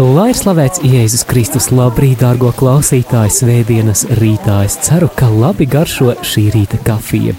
Lai 0.00 0.30
ir 0.30 0.36
slavēts 0.38 0.80
Jēzus 0.80 1.26
Kristus, 1.28 1.66
labrīt, 1.76 2.22
dārgo 2.22 2.54
klausītāju, 2.56 3.32
svētdienas 3.34 4.06
rītā. 4.16 4.62
Es 4.64 4.78
ceru, 4.86 5.10
ka 5.12 5.26
labi 5.28 5.66
garšo 5.68 6.14
šī 6.24 6.46
rīta 6.54 6.78
kafija. 6.86 7.34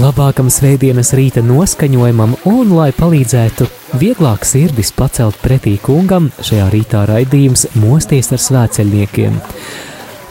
Labākam 0.00 0.48
svētdienas 0.48 1.12
rīta 1.18 1.42
noskaņojumam 1.44 2.38
un, 2.48 2.72
lai 2.72 2.88
palīdzētu 2.96 3.66
vieglāk 4.00 4.48
sirdis 4.48 4.94
pacelt 4.96 5.36
pretī 5.44 5.74
kungam, 5.84 6.30
šajā 6.40 6.70
rītā 6.72 7.04
raidījums 7.10 7.66
mosties 7.76 8.32
ar 8.32 8.40
svēceļniekiem. 8.46 9.36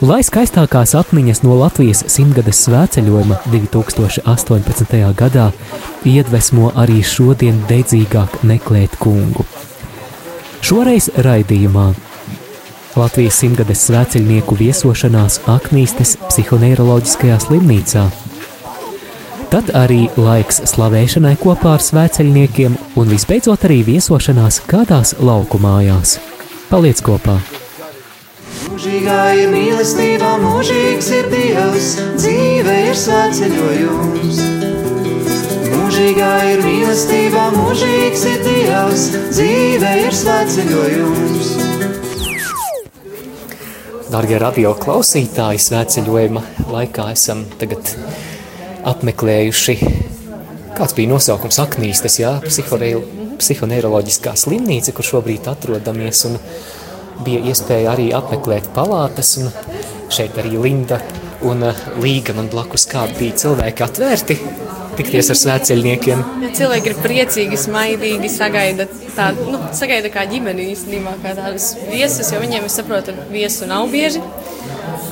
Lai 0.09 0.23
skaistākās 0.25 0.95
atmiņas 0.97 1.43
no 1.45 1.59
Latvijas 1.61 2.01
simtgades 2.15 2.63
svēceļojuma 2.65 3.43
2018. 3.53 4.97
gadā 5.21 5.51
iedvesmo 6.01 6.73
arī 6.73 7.03
šodien 7.05 7.61
dedzīgāk 7.69 8.41
meklēt 8.41 8.97
kungu. 8.97 9.45
Šoreiz 10.65 11.09
raidījumā 11.23 11.91
Latvijas 12.97 13.37
simtgades 13.43 13.83
svēceļnieku 13.85 14.55
viesošanās 14.57 15.41
Aknīstes 15.53 16.15
psihoneiroloģiskajā 16.31 17.37
slimnīcā. 17.43 18.07
Tad 19.51 19.69
arī 19.77 20.07
laiks 20.17 20.63
slavēšanai 20.73 21.35
kopā 21.39 21.75
ar 21.77 21.85
svēceļniekiem 21.85 22.79
un 22.97 23.13
visbeidzot 23.13 23.67
arī 23.69 23.83
viesošanās 23.93 24.59
kādās 24.67 25.13
lauku 25.21 25.61
mājās. 25.61 26.17
Paliec 26.71 26.99
kopā! 27.05 27.37
Mūžīgā 28.67 29.21
ir 29.37 29.53
mīlestība, 29.53 30.35
mūžīgs 30.41 31.13
ir 31.21 31.31
Dievs, 31.31 31.95
dzīve 32.17 32.77
ir 32.89 33.01
svētceļojums. 33.05 34.56
Mūžīgā 35.97 36.33
ir 36.45 36.59
mīlestība, 36.61 37.43
mūžīgs 37.55 38.23
ir 38.29 38.43
Dievs, 38.45 39.05
dzīve 39.33 39.93
ir 40.03 40.13
svētceļojums. 40.13 41.47
Darbie 44.13 44.37
radio 44.43 44.75
klausītāji, 44.77 45.63
svētceļojuma 45.65 46.43
laikā 46.69 47.07
esam 47.15 47.41
tagad 47.57 47.89
apmeklējuši, 48.93 49.75
kāds 50.77 50.93
bija 50.99 51.15
nosaukums 51.15 51.57
Aknīstes, 51.65 52.19
jā, 52.21 52.35
psihoneiroloģiskā 52.45 54.37
slimnīca, 54.37 54.93
kur 54.93 55.13
šobrīd 55.15 55.49
atrodamies, 55.49 56.27
un 56.29 56.37
bija 57.25 57.41
iespēja 57.49 57.97
arī 57.97 58.11
apmeklēt 58.13 58.69
palātas, 58.77 59.33
un 59.41 59.49
šeit 60.13 60.37
arī 60.37 60.61
Linda 60.61 61.01
un 61.47 61.67
Līga 62.03 62.35
man 62.37 62.49
blakus 62.51 62.87
kā 62.89 63.05
bija 63.17 63.35
cilvēki 63.43 63.85
atvērti, 63.85 64.37
tikties 64.97 65.31
ar 65.33 65.39
svētceļniekiem. 65.41 66.23
Ja 66.43 66.53
cilvēki 66.57 66.91
ir 66.91 66.97
priecīgi, 67.03 67.59
smaidīgi, 67.61 68.31
sagaida, 68.33 68.87
tā, 69.15 69.29
nu, 69.37 69.59
sagaida 69.77 70.11
kā 70.13 70.25
ģimeni 70.29 70.71
īstenībā, 70.73 71.17
kā 71.23 71.35
tādus 71.37 71.73
viesus, 71.91 72.31
jo 72.33 72.41
viņiem, 72.43 72.67
es 72.69 72.77
saprotu, 72.79 73.15
viesu 73.33 73.69
nav 73.69 73.87
bieži. 73.93 74.23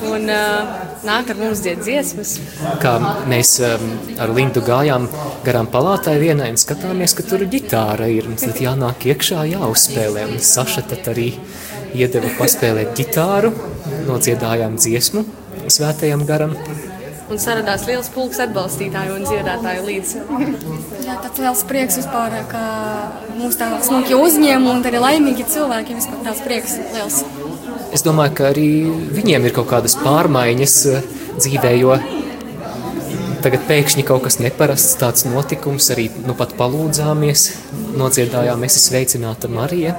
Un 0.06 0.28
uh, 0.30 0.74
nāk 1.06 1.30
ar 1.32 1.38
mums 1.40 1.62
dzied 1.64 1.80
dziesmas. 1.84 2.36
Kā 2.82 2.96
mēs 3.30 3.56
um, 3.64 3.88
ar 4.22 4.32
Lindu 4.34 4.62
gājām 4.66 5.08
garām 5.46 5.70
palātai 5.72 6.16
vienai 6.22 6.50
un 6.52 6.60
skatāmies, 6.60 7.14
ka 7.16 7.26
tur 7.26 7.46
ģitāra 7.50 8.10
ir. 8.12 8.28
Mums 8.30 8.46
tad 8.46 8.60
jānāk 8.62 9.08
iekšā, 9.12 9.46
jāuzspēlē. 9.54 10.28
Un 10.30 10.42
Saša 10.42 10.86
tad 10.92 11.10
arī 11.14 11.32
iedeva 11.96 12.30
paspēlēt 12.38 12.94
ģitāru, 12.98 13.52
nodziedājām 14.06 14.78
dziesmu 14.78 15.24
svētajam 15.72 16.24
garam. 16.28 16.54
Un 17.26 17.40
saradās 17.42 17.82
liels 17.88 18.06
pulks 18.14 18.38
atbalstītāju 18.44 19.16
un 19.16 19.24
dziedātāju 19.26 19.82
līdz. 19.88 20.12
Jā, 21.02 21.16
tāds 21.24 21.40
liels 21.42 21.62
prieks 21.66 21.98
vispār, 21.98 22.36
ka 22.52 22.60
mūs 23.34 23.58
tā 23.58 23.72
smuki 23.82 24.14
uzņem 24.14 24.68
un 24.70 24.86
arī 24.86 25.00
laimīgi 25.02 25.48
cilvēki. 25.50 25.96
Vispār 25.98 26.22
tāds 26.28 26.44
prieks 26.46 26.76
liels. 26.94 27.24
Es 27.96 28.06
domāju, 28.06 28.36
ka 28.38 28.52
arī 28.52 28.68
viņiem 29.16 29.48
ir 29.48 29.56
kaut 29.56 29.70
kādas 29.72 29.96
pārmaiņas 30.04 30.76
eh, 30.92 31.10
dzīvē, 31.40 31.72
jo 31.80 31.96
tagad 33.42 33.66
pēkšņi 33.68 34.04
kaut 34.06 34.24
kas 34.26 34.38
neparasts 34.42 34.98
tāds 35.00 35.26
notikums, 35.26 35.90
arī 35.94 36.08
nu 36.26 36.34
pat 36.38 36.54
palūdzāmies, 36.58 37.48
nodziedājām, 37.98 38.62
esi 38.66 38.82
sveicināta 38.82 39.50
Marija, 39.50 39.96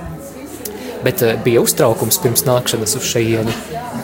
bet 1.03 1.23
eh, 1.28 1.35
bija 1.44 1.63
uztraukums 1.63 2.19
pirms 2.23 2.47
nākšanas 2.47 2.95
uz 2.99 3.11
šeieni. 3.11 3.55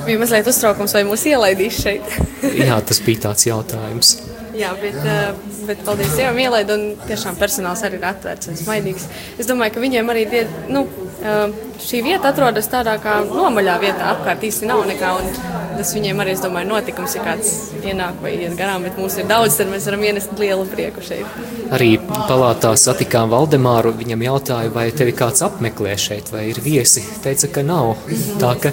Bija 0.05 0.19
mazliet 0.19 0.47
uztraukums, 0.51 0.94
vai 0.97 1.03
mūs 1.07 1.25
ielaidīs 1.29 1.81
šeit. 1.83 2.16
Jā, 2.44 2.79
tas 2.85 2.99
bija 3.05 3.29
tāds 3.29 3.47
jautājums. 3.47 4.17
Jā, 4.53 4.69
bet, 4.77 4.97
eh, 5.01 5.31
bet 5.66 5.79
paldies 5.85 6.13
Dievam, 6.13 6.38
ielaidu, 6.38 6.75
un 6.77 7.07
tiešām 7.07 7.38
personāls 7.39 7.81
arī 7.85 7.97
ir 7.97 8.05
atvērts 8.05 8.51
un 8.51 8.59
smaidīgs. 8.59 9.07
Es 9.41 9.49
domāju, 9.49 9.73
ka 9.73 9.81
viņiem 9.81 10.11
arī 10.13 10.29
die, 10.29 10.44
nu, 10.69 10.83
eh, 11.23 11.47
šī 11.81 12.03
vieta 12.05 12.29
atrodas 12.29 12.69
tādā 12.69 12.99
kā 13.01 13.16
nomaļā 13.25 13.79
vietā, 13.81 14.13
apkārt 14.13 14.45
īsti 14.45 14.69
nav 14.69 14.85
nekā, 14.85 15.09
un 15.21 15.77
tas 15.77 15.94
viņiem 15.95 16.21
arī, 16.21 16.35
es 16.38 16.41
domāju, 16.41 16.69
notikums, 16.69 17.15
ja 17.15 17.23
kāds 17.23 17.50
ienāk 17.81 18.21
vai 18.21 18.35
iet 18.38 18.55
garām, 18.55 18.83
bet 18.83 18.95
mūs 18.95 19.17
ir 19.17 19.25
daudz, 19.25 19.57
tad 19.57 19.67
mēs 19.67 19.85
varam 19.89 20.03
ienest 20.03 20.38
lielu 20.38 20.65
prieku 20.69 21.01
šeit. 21.01 21.25
Arī 21.71 21.97
palātā 22.29 22.75
satikām 22.77 23.33
Valdemāru, 23.33 23.94
viņam 23.97 24.21
jautāja, 24.21 24.71
vai 24.71 24.91
tevi 24.91 25.13
kāds 25.13 25.41
apmeklē 25.41 25.97
šeit, 25.97 26.29
vai 26.31 26.50
ir 26.51 26.61
viesi. 26.61 27.01
Teica, 27.23 27.47
ka 27.47 27.63
nav. 27.63 27.95
Tā 28.38 28.53
ka 28.61 28.71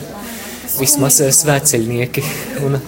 vismaz 0.78 1.20
eh, 1.24 1.32
svētceļnieki. 1.34 2.24
Un 2.66 2.78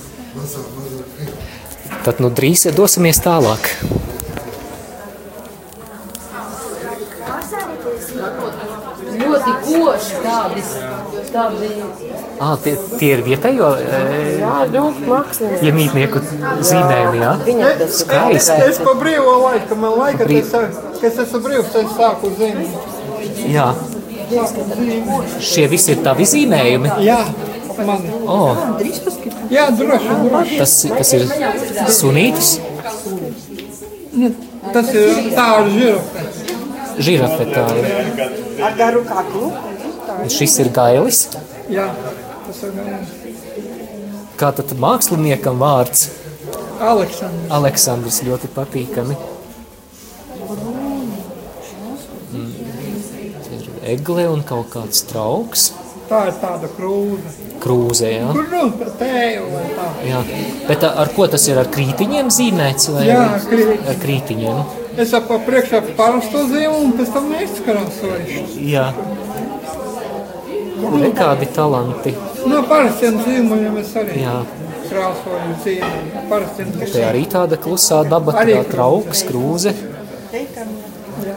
tad 2.03 2.23
nu 2.23 2.33
drīz 2.35 2.69
dosimies 2.77 3.23
tālāk. 3.25 3.71
ļoti 9.33 9.53
koši 9.67 10.21
tādi. 10.23 10.63
tādi 11.33 11.71
À, 12.43 12.57
tie, 12.63 12.75
tie 12.99 13.11
ir 13.17 13.23
vietējo 13.27 13.69
jā, 13.79 14.55
ļoti 14.73 15.07
mākslinieki. 15.09 15.69
iemītnieku 15.69 16.23
zīmējumi, 16.67 17.21
jā? 17.23 17.33
Skaisti. 18.01 18.59
Es 18.67 18.81
pa 18.83 18.95
brīvo 18.99 19.37
laiku, 19.45 19.79
man 19.79 19.97
laika, 20.01 20.27
kad 20.27 21.07
es 21.09 21.21
esmu 21.27 21.43
brīvs, 21.47 21.77
es 21.83 21.95
sāku 21.97 22.33
zināt. 22.39 22.91
Jā. 23.53 23.71
Šie 25.45 25.67
visi 25.71 25.95
ir 25.95 26.03
tavi 26.05 26.27
zīmējumi. 26.29 26.97
Jā, 27.05 27.21
man. 27.79 28.03
O, 28.27 28.39
Jā, 29.51 29.65
droši, 29.71 30.15
droši. 30.29 30.59
tas, 30.59 30.75
tas 30.99 31.13
ir 31.13 31.27
sunītis, 31.99 32.51
Tas 34.73 34.89
ir 34.95 35.09
tā 35.35 35.47
ar 35.59 35.69
žirafi. 35.73 36.25
žirafe 36.99 37.45
tā 37.53 37.65
ir. 37.79 37.85
ar 38.63 38.77
garu 38.79 39.05
kaklu. 39.09 39.53
Šis 40.29 40.59
ir 40.61 40.69
gailis. 40.77 41.29
Jā, 41.71 41.89
tas 42.47 42.63
ir 42.63 42.71
gan 42.77 43.07
Kā 44.37 44.51
tad 44.57 44.73
māksliniekam 44.79 45.59
vārds? 45.59 46.09
Aleksandrs. 46.83 47.51
Aleksandrs 47.51 48.23
ļoti 48.27 48.49
patīkami. 48.57 49.17
Mm, 52.33 52.53
Ir 53.53 53.69
egle 53.95 54.25
un 54.33 54.43
kaut 54.43 54.71
kāds 54.73 55.05
trauks. 55.11 55.73
Tā 56.13 56.19
ir 56.29 56.35
tāda 56.43 56.69
krūze. 56.77 57.31
Krūze, 57.63 58.09
jā. 58.13 58.27
Kur 58.37 58.49
nu 58.53 58.63
tā 58.81 58.89
tēju 59.01 59.45
vai 59.49 59.63
tā? 59.79 59.85
jā. 60.05 60.19
Bet 60.69 60.85
ar 60.89 61.09
ko 61.17 61.27
tas 61.33 61.47
ir? 61.49 61.57
Ar 61.63 61.71
krītiņiem 61.73 62.29
zīmēts? 62.37 62.91
Vai 62.93 63.07
Jā, 63.09 63.23
krī- 63.49 63.79
ar 63.89 63.97
krītiņiem. 64.03 64.59
Es 65.01 65.15
ap 65.17 65.31
priekšā 65.47 65.81
parasto 65.97 66.43
zīmu 66.51 66.83
un 66.85 66.93
pēc 66.99 67.13
tam 67.15 67.31
neizskarāsoju. 67.33 68.43
Jā. 68.69 68.91
Nekādi 70.93 71.47
talanti. 71.55 72.13
No 72.51 72.61
parastiem 72.69 73.17
zīmuļiem 73.25 73.79
es 73.81 73.93
arī 74.03 74.19
Jā. 74.25 74.35
krāsoju 74.91 75.55
zīmu. 75.65 76.27
Parastiem 76.29 76.73
Te 76.93 77.05
arī 77.09 77.25
tāda 77.31 77.57
klusā 77.57 78.03
daba, 78.09 78.35
Arī 78.43 78.59
tā 78.59 78.67
trauks, 78.75 79.23
krūze. 79.29 79.73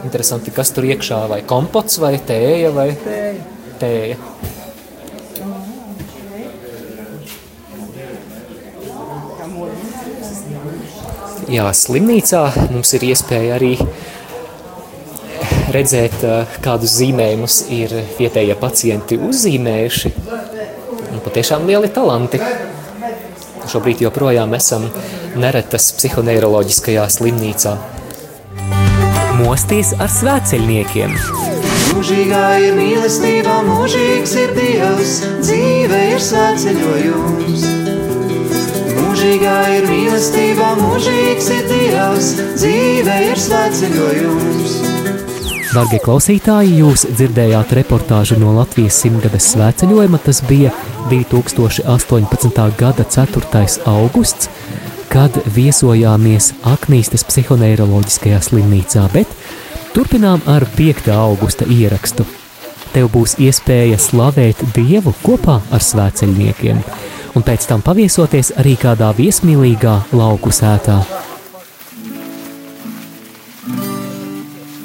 Interesanti, 0.04 0.52
kas 0.52 0.72
tur 0.76 0.84
iekšā, 0.90 1.22
vai 1.30 1.42
kompots, 1.48 2.00
vai 2.02 2.16
tēja, 2.18 2.74
vai 2.76 2.90
tēju. 3.06 3.40
tēja. 3.80 4.18
Jā, 11.46 11.68
slimnīcā 11.78 12.42
mums 12.74 12.90
ir 12.98 13.04
iespēja 13.06 13.58
arī 13.60 13.76
redzēt, 15.76 16.24
eh, 16.24 16.56
kādus 16.66 16.96
zīmējumus 16.98 17.58
ir 17.70 17.94
vietējie 18.18 18.56
pacienti 18.58 19.20
uzzīmējuši. 19.22 20.12
Un 21.12 21.22
patiešām 21.26 21.68
lieli 21.70 21.92
talanti. 21.94 22.42
Šobrīd 23.70 24.02
joprojām 24.06 24.54
esam 24.58 24.90
neretas 25.36 25.92
psihoneiroloģiskajā 26.00 27.06
slimnīcā. 27.18 27.78
Mosties 29.42 29.94
ar 30.00 30.10
svētceļniekiem! 30.10 31.16
Mūžīgā 31.96 32.44
ir 32.66 32.76
mīlestība, 32.76 33.62
mūžīgs 33.70 34.36
ir 34.42 34.58
Dievs, 34.58 35.16
dzīve 35.46 36.04
ir 36.16 36.22
svētceļojums. 36.32 37.75
Mūžīgā 39.26 39.60
ir 39.74 39.86
mīlestība, 39.90 40.66
mūžīgs 40.78 41.48
ir 41.50 41.64
Dievs, 41.66 42.28
dzīve 42.60 43.14
ir 43.26 43.40
svētceļojums. 43.42 44.76
Darbie 45.72 45.98
klausītāji, 46.04 46.76
jūs 46.84 47.08
dzirdējāt 47.10 47.74
reportāžu 47.80 48.38
no 48.38 48.52
Latvijas 48.54 49.00
simtgades 49.02 49.48
svētceļojuma. 49.56 50.20
Tas 50.28 50.44
bija 50.46 50.70
2018. 51.10 52.62
gada 52.78 53.08
4. 53.16 53.64
augusts, 53.96 54.52
kad 55.10 55.42
viesojāmies 55.58 56.52
Aknīstes 56.76 57.26
psihoneiroloģiskajā 57.26 58.44
slimnīcā, 58.46 59.08
bet 59.16 59.34
turpinām 59.98 60.46
ar 60.46 60.68
5. 60.78 61.10
augusta 61.18 61.66
ierakstu. 61.66 62.30
Tev 62.94 63.10
būs 63.18 63.40
iespēja 63.42 63.98
slavēt 63.98 64.62
Dievu 64.78 65.18
kopā 65.26 65.64
ar 65.74 65.82
svētceļniekiem, 65.82 66.86
un 67.36 67.44
pēc 67.44 67.68
tam 67.70 67.84
paviesoties 67.84 68.54
arī 68.60 68.76
kādā 68.80 69.12
viesmīlīgā 69.16 69.96
lauku 70.16 70.54
sētā. 70.56 71.02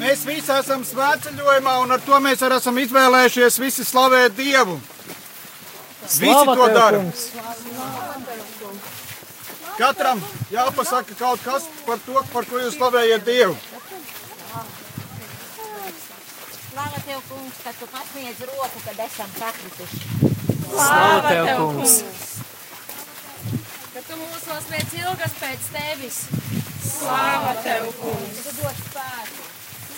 Mēs 0.01 0.25
visi 0.27 0.51
esam 0.51 0.83
svētceļojumā, 0.83 1.77
un 1.85 1.95
ar 1.95 2.01
to 2.03 2.17
mēs 2.23 2.41
arī 2.43 2.57
esam 2.59 2.79
izvēlējušies 2.81 3.59
visi 3.63 3.85
slavēt 3.87 4.35
Dievu. 4.35 4.79
Visi 6.19 6.55
to 6.57 6.67
dara. 6.75 7.03
Katram 9.77 10.19
jāpasaka 10.51 11.15
kaut 11.17 11.45
kas 11.45 11.69
par 11.85 12.01
to, 12.05 12.17
par 12.33 12.49
ko 12.49 12.59
jūs 12.59 12.75
slavējat 12.75 13.23
Dievu. 13.25 13.55
Slava 16.71 16.99
tev, 17.05 17.23
kungs, 17.29 17.63
ka 17.63 17.71
tu 17.79 17.87
pasniedz 17.91 18.43
roku, 18.49 18.83
kad 18.85 18.99
esam 19.07 19.31
sakrituši. 19.39 20.03
Slava 20.71 21.23
tev, 21.29 21.55
kungs! 21.61 22.30
Ka 24.11 24.17
tu 24.17 24.25
mūsos 24.27 24.65
liec 24.67 24.93
ilgas 24.99 25.35
pēc 25.39 25.67
tevis. 25.71 26.15
Slāva 26.83 27.53
tev, 27.63 27.85
kungs! 27.95 28.41
Tu 28.43 28.51
dod 28.57 28.81
spēku. 28.81 29.45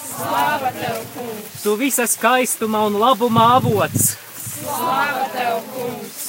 Slāva 0.04 0.70
tev, 0.76 1.00
kungs! 1.16 1.56
Tu 1.64 1.74
visa 1.80 2.06
skaistuma 2.06 2.84
un 2.86 3.00
labuma 3.02 3.48
avots! 3.56 4.12
Slāva 4.38 5.26
tev, 5.34 5.66
kungs! 5.74 6.22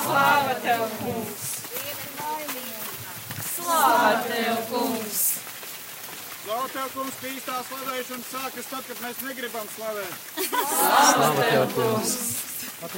Slāva 0.00 0.56
tev, 0.64 0.88
kungs! 1.02 1.46
Slāva 3.52 4.18
tev, 4.24 4.66
kungs! 4.72 5.24
Slava 6.40 6.68
tev, 6.72 6.92
kungs, 6.96 7.18
ka 7.20 7.34
īstā 7.36 7.62
slavēšana 7.68 8.30
sākas 8.32 8.72
tad, 8.72 8.88
kad 8.88 9.04
mēs 9.04 9.26
negribam 9.28 9.68
slavēt. 9.76 10.30
Slava 10.48 11.34
tev, 11.44 11.74
kungs! 11.76 12.49
Slava 12.80 12.96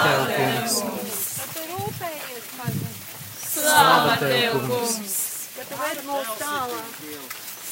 tev, 0.00 0.20
kungs! 0.32 1.18
Ka 1.36 1.44
tu 1.52 1.64
rūpējies 1.68 2.46
par 2.56 2.70
mums! 2.76 3.02
Slava 3.44 4.14
tev, 4.22 4.56
kungs! 4.64 5.16
Ka 5.52 5.66
tu 5.68 5.74
ved 5.82 6.00
mūs 6.06 6.30
tālāk! 6.40 6.94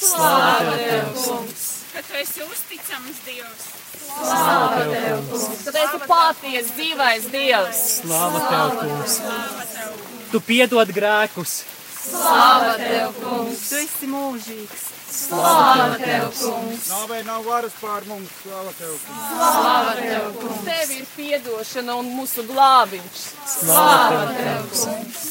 Slava 0.03 0.75
tev, 0.83 1.09
kungs! 1.17 1.65
Ka 1.95 2.01
tu 2.05 2.13
esi 2.21 2.45
uzticams 2.45 3.19
Dievs! 3.25 3.65
Slava 4.05 4.85
tev, 4.93 5.17
kungs! 5.33 5.49
Ka 5.65 5.71
tu 5.71 5.79
esi 5.87 5.99
paties 6.13 6.69
dzīvais 6.77 7.25
Dievs! 7.33 7.81
Slava 8.03 8.41
tev, 8.51 8.69
kungs! 8.83 9.17
Tu 10.29 10.45
piedod 10.45 10.93
grēkus! 10.93 11.53
Slāva 12.05 12.75
tev, 12.77 13.15
kungs! 13.17 13.63
Tu 13.71 13.79
esi 13.81 14.09
mūžīgs. 14.11 14.83
Slāva 15.15 15.95
tev, 16.01 16.27
kungs! 16.37 16.89
Nāvei 16.91 17.23
nav 17.25 17.47
varas 17.49 17.77
pār 17.81 18.05
mums, 18.11 18.33
slava 18.43 18.75
tev, 18.79 18.93
kungs. 19.07 19.31
Slāva 19.31 19.95
tev, 20.01 20.27
kungs! 20.43 20.67
Tev 20.69 20.93
ir 20.99 21.07
piedošana 21.15 21.97
un 22.03 22.11
mūsu 22.19 22.45
glābiņš. 22.51 23.23
Slava 23.55 24.27
tev, 24.37 24.69
kungs! 24.75 25.23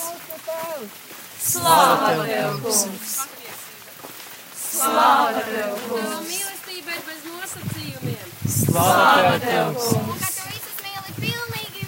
Slāva 1.44 2.26
tev, 2.32 2.58
kungs! 2.66 3.14
Slāva 4.64 5.46
tev, 5.52 5.78
kungs! 5.92 6.18
Mīlestība 6.32 6.98
ir 6.98 7.06
bez 7.12 7.22
nosacījumiem. 7.30 8.36
Slava 8.58 9.38
tev, 9.46 9.76
kungs! 9.78 9.94
Un 9.94 10.24
ka 10.24 10.34
tu 10.40 10.50
visus 10.50 10.82
mīli 10.88 11.18
pilnīgi 11.22 11.84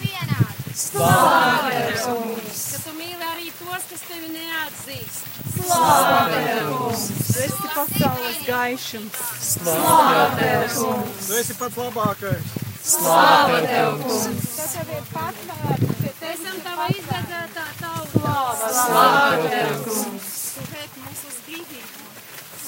tev, 0.94 2.04
kungs! 2.04 2.62
Ka 2.72 2.80
tu 2.84 2.94
mīli 2.98 3.26
arī 3.32 3.50
tos, 3.60 3.86
kas 3.90 4.04
tevi 4.10 4.30
neatzīst. 4.34 5.22
Tev, 5.56 6.70
kungs! 6.70 7.06
Tu 7.30 7.46
esi 7.46 7.72
pasaules 7.74 8.40
gaišums. 8.48 9.18
Slava 9.48 10.28
tev, 10.40 10.66
kungs! 10.76 11.30
Tu 11.30 11.40
esi 11.42 11.58
pats 11.62 11.80
labākais. 11.82 12.54
Slava 12.86 13.62
tev, 13.66 14.04
kungs! 14.04 14.46
Ka 14.60 14.68
tev 14.76 14.94
ir 14.98 15.08
patvērts. 15.14 16.06
Ka 16.20 16.30
esam 16.34 16.62
tava 16.68 16.90
izvedzētā 16.94 17.66
tauta. 17.82 18.36
Slava 18.82 19.50
tev, 19.50 19.74
kungs! 19.88 20.30
Tu 20.56 20.68
vērt 20.76 21.02
mūs 21.02 21.26
uz 21.32 21.42
dzīvību. 21.48 22.06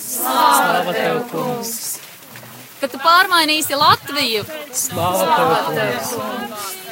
Slava 0.08 0.98
tev, 0.98 1.22
kungs! 1.36 1.78
Kad 2.78 2.92
tu 2.94 3.00
pārmainīsi 3.02 3.78
Latviju, 3.78 4.44
Slava 4.78 5.62
tev, 5.74 5.96
kungs! 6.12 6.87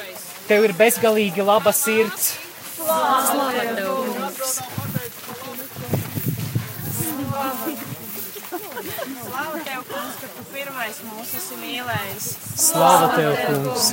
Tev 0.46 0.62
ir 0.68 0.76
bezgalīgi 0.78 1.42
laba 1.42 1.72
sirds! 1.74 2.36
Slāva 2.76 3.48
tev, 9.66 9.82
kungs, 9.90 10.20
ka 10.22 10.30
tu 10.36 10.44
pirmais 10.52 11.00
mūs 11.08 11.32
esi 11.40 11.58
mīlējis! 11.64 12.28
Slava 12.68 13.10
tev, 13.16 13.32
kungs! 13.48 13.90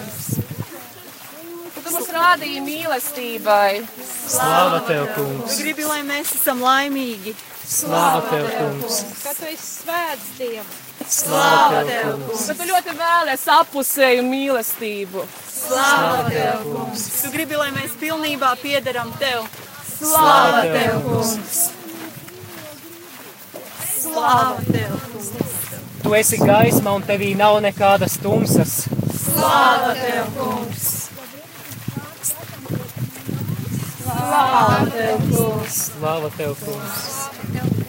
tu 1.83 1.89
mums 1.97 2.13
rādīji 2.19 2.61
mīlestībai. 2.69 3.73
Slava 4.05 4.85
tev, 4.91 5.09
kungs! 5.17 5.57
Gribi, 5.65 5.89
lai 5.89 6.03
mēs 6.13 6.37
esam 6.37 6.61
laimīgi. 6.69 7.33
Slava 7.65 8.21
tev, 8.29 8.53
kungs! 8.59 9.03
Ka 9.25 9.33
tu 9.41 9.49
esi 9.49 9.69
svēts 9.81 10.33
Dievs. 10.37 10.82
Slava 11.09 11.83
tev, 11.89 12.15
kungs! 12.27 12.47
Ka 12.49 12.57
tu 12.57 12.69
ļoti 12.69 12.97
vēlies 12.97 13.45
apusēju 13.59 14.25
mīlestību. 14.29 15.27
Slava 15.51 16.25
tev, 16.31 16.65
kungs! 16.71 17.07
Tu 17.23 17.35
gribi, 17.35 17.59
lai 17.61 17.71
mēs 17.77 17.95
pilnībā 18.01 18.55
piederam 18.63 19.13
tev. 19.21 19.47
Slava 19.93 20.65
tev, 20.69 20.99
kungs! 21.07 21.63
Slāva 24.03 24.61
tev! 24.67 24.97
Tu 26.03 26.15
esi 26.19 26.39
gaisma 26.43 26.97
un 26.99 27.05
tevī 27.07 27.33
nav 27.39 27.61
nekādas 27.63 28.19
tumsas. 28.23 28.83
Slāva 29.23 29.93
tev, 29.99 30.33
kungs! 30.39 30.89
Slāva 32.13 32.41
tev, 32.51 32.67
kungs! 32.67 33.13
Slava 34.03 34.83
tev, 34.91 35.29
kungs! 35.31 35.79
Slāva 35.87 36.35
tev, 36.37 36.59
kungs! 36.67 37.82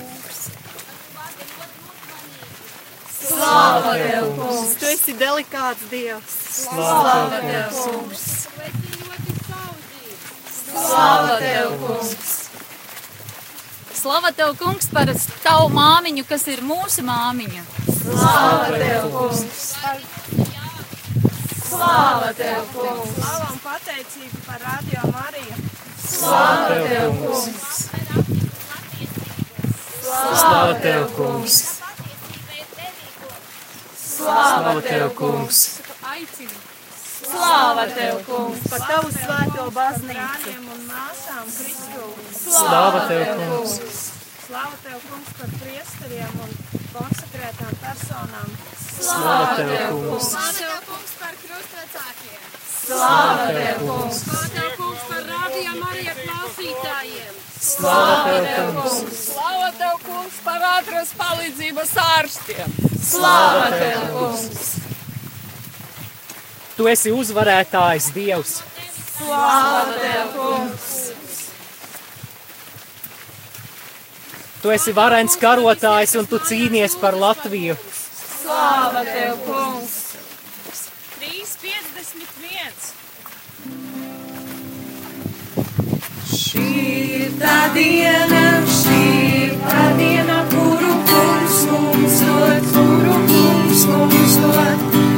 Tu 4.79 4.85
esi 4.89 5.13
delikāts 5.17 5.89
Dievs. 5.89 6.33
Slava 6.53 7.39
tev, 7.41 7.73
kungs! 7.73 8.23
Slāva 10.73 11.37
tev, 11.41 11.75
kungs! 11.81 12.31
Slava 13.93 14.31
tev, 14.35 14.55
kungs, 14.59 14.89
par 14.93 15.09
tavu 15.43 15.69
māmiņu, 15.73 16.25
kas 16.29 16.47
ir 16.51 16.61
mūsu 16.65 17.05
māmiņa. 17.07 17.65
Slāva 18.03 18.79
tev, 18.81 19.09
kungs! 19.13 19.65
Slāva 21.69 22.33
tev, 22.37 22.65
kungs! 22.73 23.13
Slava 23.17 23.51
un 23.51 23.61
pateicība 23.63 24.43
par 24.47 24.65
Radio 24.67 25.01
Mariju. 25.13 25.55
Slāva 26.03 26.81
tev, 26.89 27.15
kungs! 27.21 27.87
Slava 30.03 30.75
tev, 30.83 31.07
kungs! 31.17 31.72
Slāva 34.23 34.73
tev, 34.79 35.09
kungs! 35.19 35.57
Slāva 37.23 37.83
tev, 37.91 38.21
kungs! 38.23 38.61
Par 38.71 38.85
tavu 38.87 39.11
svēto 39.11 39.65
baznīcu. 39.75 40.53
un 40.75 40.85
māsām 40.87 41.49
Kristu. 41.57 42.07
Slava 42.39 43.01
tev, 43.09 43.25
kungs! 43.41 43.75
Slava 44.45 44.79
tev, 44.85 45.03
kungs, 45.09 45.35
par 45.41 45.53
priesteriem 45.59 46.41
un 46.45 46.55
konsekrētām 46.95 47.77
personām. 47.83 48.57
Slava 48.79 49.55
tev, 49.59 49.75
kungs! 49.91 50.31
Slava 50.31 50.57
tev, 50.61 50.75
kungs, 50.87 51.15
par 51.19 51.39
krustvecākiem. 51.43 52.62
Slāva 52.83 53.47
tev, 53.47 53.77
kungs! 53.79 54.17
Slāva 54.27 54.49
tev, 54.51 54.71
kungs, 54.75 55.03
par 55.07 55.21
rādījām 55.29 55.83
arī 55.87 56.01
klausītājiem! 56.17 57.37
Slāva 57.63 58.33
tev, 58.43 58.73
kungs! 58.75 59.21
Slāva 59.29 59.69
tev, 59.77 60.01
kungs, 60.03 60.39
par 60.43 60.65
ātras 60.73 61.13
palīdzības 61.21 61.93
ārstiem! 62.03 62.75
Slāva 63.07 63.69
tev, 63.71 64.03
kungs! 64.11 64.73
Tu 66.75 66.91
esi 66.91 67.15
uzvarētājs, 67.15 68.11
Dievs! 68.17 68.57
Slāva 69.13 69.97
tev, 70.01 70.35
kungs! 70.35 70.91
Tu 74.63 74.71
esi 74.75 74.95
varens 74.95 75.39
karotājs 75.39 76.17
un 76.19 76.27
tu 76.27 76.41
cīnies 76.51 76.99
par 76.99 77.15
Latviju! 77.15 77.79
Slāva 78.43 79.07
tev, 79.07 79.39
kungs! 79.47 80.12
21. 82.03 82.73
Šīta 86.35 87.53
diena, 87.77 88.41
šīta 88.79 89.85
diena, 90.01 90.41
kuru 90.51 90.97
kungs 91.07 91.61
mums 91.71 92.19
dod, 92.27 92.67
kuru 92.75 93.15
kungs 93.31 93.87
mums 93.93 94.37
dod. 94.43 95.12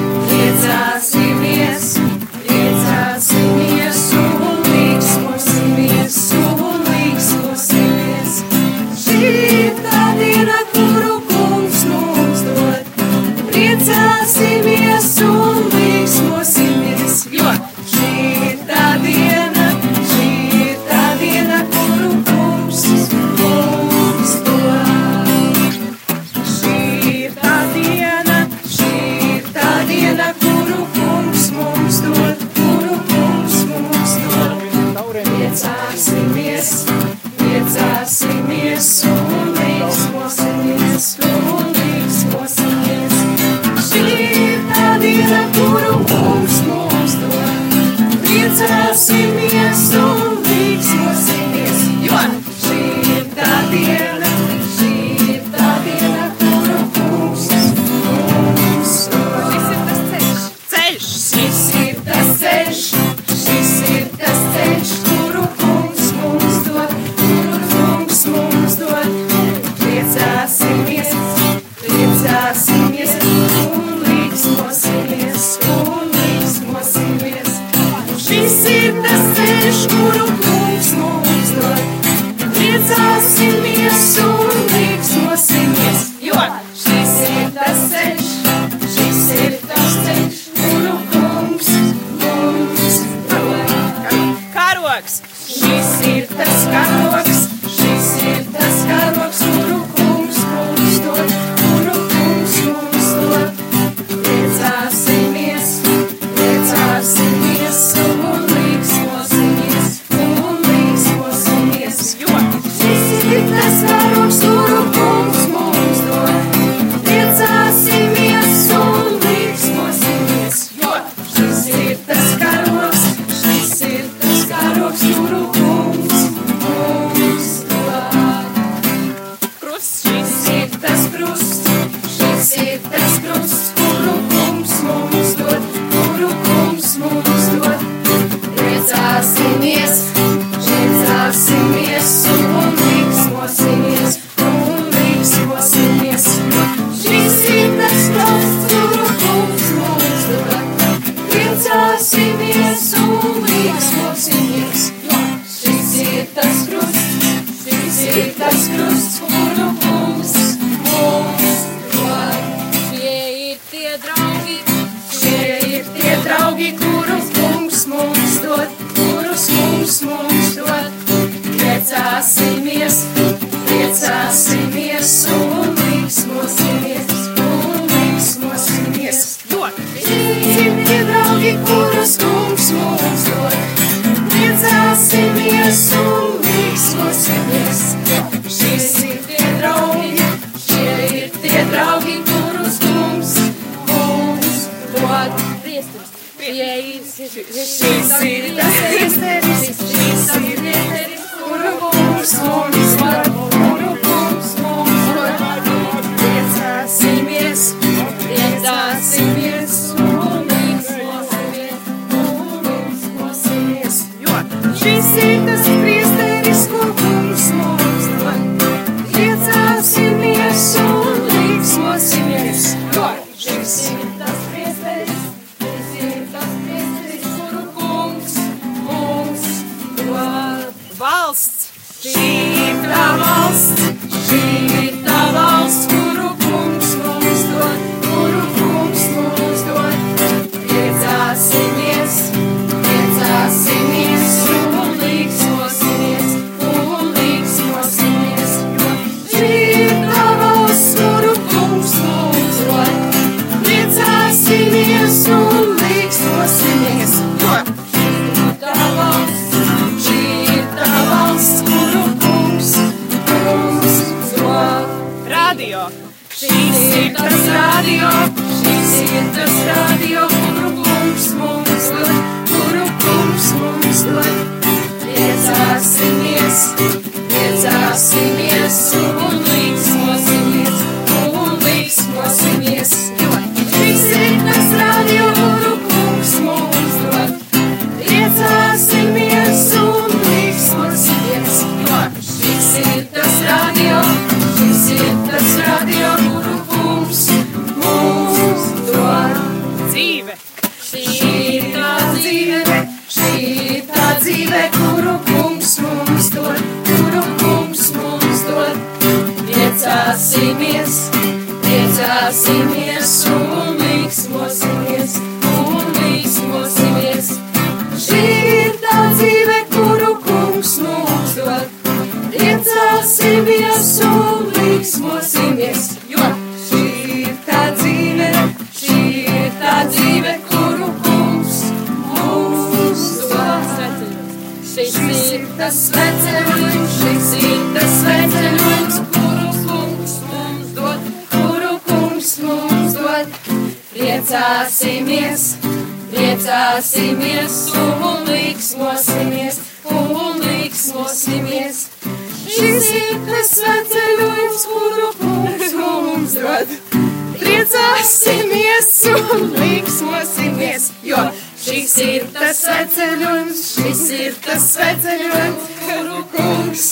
Priecāsimies 358.06 358.90
un 359.10 359.48
līksmosimies, 359.58 360.84
jo 361.02 361.18
šis 361.58 361.96
ir 362.04 362.28
tas 362.36 362.60
veceļojums, 362.70 363.62
šis 363.66 364.02
ir 364.14 364.36
tas 364.46 364.68
veceļojums, 364.78 365.72
kuru 365.80 366.20
kungs 366.36 366.84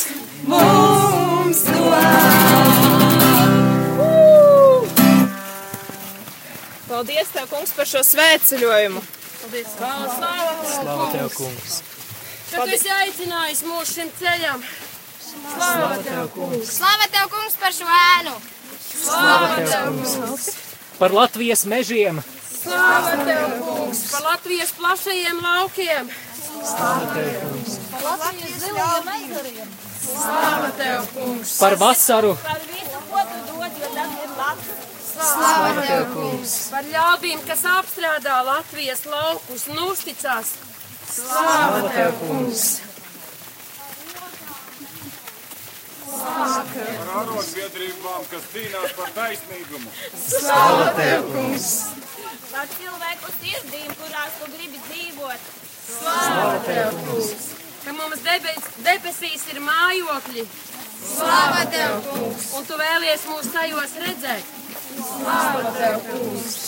mums 0.50 1.62
dod. 1.68 3.14
Paldies, 6.90 7.30
Tev, 7.38 7.46
kungs, 7.54 7.76
par 7.78 7.94
šo 7.94 8.02
svētceļojumu. 8.10 9.06
Paldies, 9.44 9.70
Slava 9.78 11.14
Tev, 11.14 11.30
kungs. 11.38 11.80
Ka 12.50 12.66
tu 12.66 12.74
esi 12.74 12.90
aicinājis 12.98 13.66
mūs 13.70 13.94
šim 14.00 14.10
ceļam. 14.18 14.66
Slava 15.30 15.96
Tev, 16.10 16.26
kungs. 16.34 16.76
Slava 16.82 17.06
tev, 17.14 17.30
kungs, 17.38 17.62
par 17.62 17.82
šo 17.84 17.98
ēnu! 18.02 18.38
Slava 18.98 19.58
Tev, 19.62 20.06
kungs! 20.10 20.73
Par 21.00 21.12
Latvijas 21.12 21.66
mežiem, 21.66 22.22
Slava 22.64 23.16
Tev, 23.26 23.50
kungs! 23.60 24.12
Par 24.12 24.22
Latvijas 24.24 24.72
plašajiem 24.78 25.42
laukiem! 25.44 26.10
Slava 26.64 27.10
Tev, 27.14 27.42
kungs. 27.42 27.74
Par 27.92 28.04
Latvijas 28.04 28.62
zilajiem 28.62 29.10
ezeriem! 29.16 29.74
Slava 30.04 30.70
Tev, 30.78 31.10
kungs! 31.16 31.58
par 31.60 31.76
vasaru, 31.82 32.38
Par 32.44 32.62
visu, 32.70 33.02
ko 33.10 33.26
tu 33.32 33.42
dod, 33.50 33.82
jo 33.82 33.92
tas 33.98 34.16
ir 34.24 34.32
labs. 34.38 34.72
Slava 35.18 35.74
Tev, 35.82 36.06
kungs! 36.14 36.56
Par 36.72 36.88
ļaudīm, 36.94 37.44
kas 37.50 37.66
apstrādā 37.74 38.40
Latvijas 38.48 39.04
laukus 39.10 39.68
un 39.74 39.84
uzticās! 39.90 40.56
Slava 41.10 41.84
Tev, 41.90 42.16
kungs! 42.22 42.68
Par 46.22 47.10
arotbiedrībām, 47.20 48.26
kas 48.32 48.46
cīnās 48.54 48.94
par 48.98 49.12
taisnīgumu. 49.16 49.92
Slava 50.24 50.92
Tev, 50.98 51.28
kungs! 51.34 51.70
Par 52.52 52.70
cilvēku 52.76 53.34
sirdīm, 53.40 53.92
kurās 54.00 54.38
tu 54.40 54.50
gribi 54.54 54.82
dzīvot. 54.88 55.48
Slava 55.88 56.60
Tev, 56.68 57.00
kungs! 57.08 57.48
Ka 57.84 57.96
mums 57.98 58.24
debes, 58.24 58.70
debesīs 58.86 59.48
ir 59.54 59.62
mājokļi! 59.66 60.46
Slava 61.04 61.66
Tev, 61.74 61.98
kungs! 62.08 62.50
Un 62.60 62.70
tu 62.70 62.80
vēlies 62.80 63.28
mūs 63.32 63.52
tajos 63.56 63.98
redzēt! 64.06 64.56
Slava 64.94 65.76
Tev, 65.80 66.02
kungs! 66.12 66.60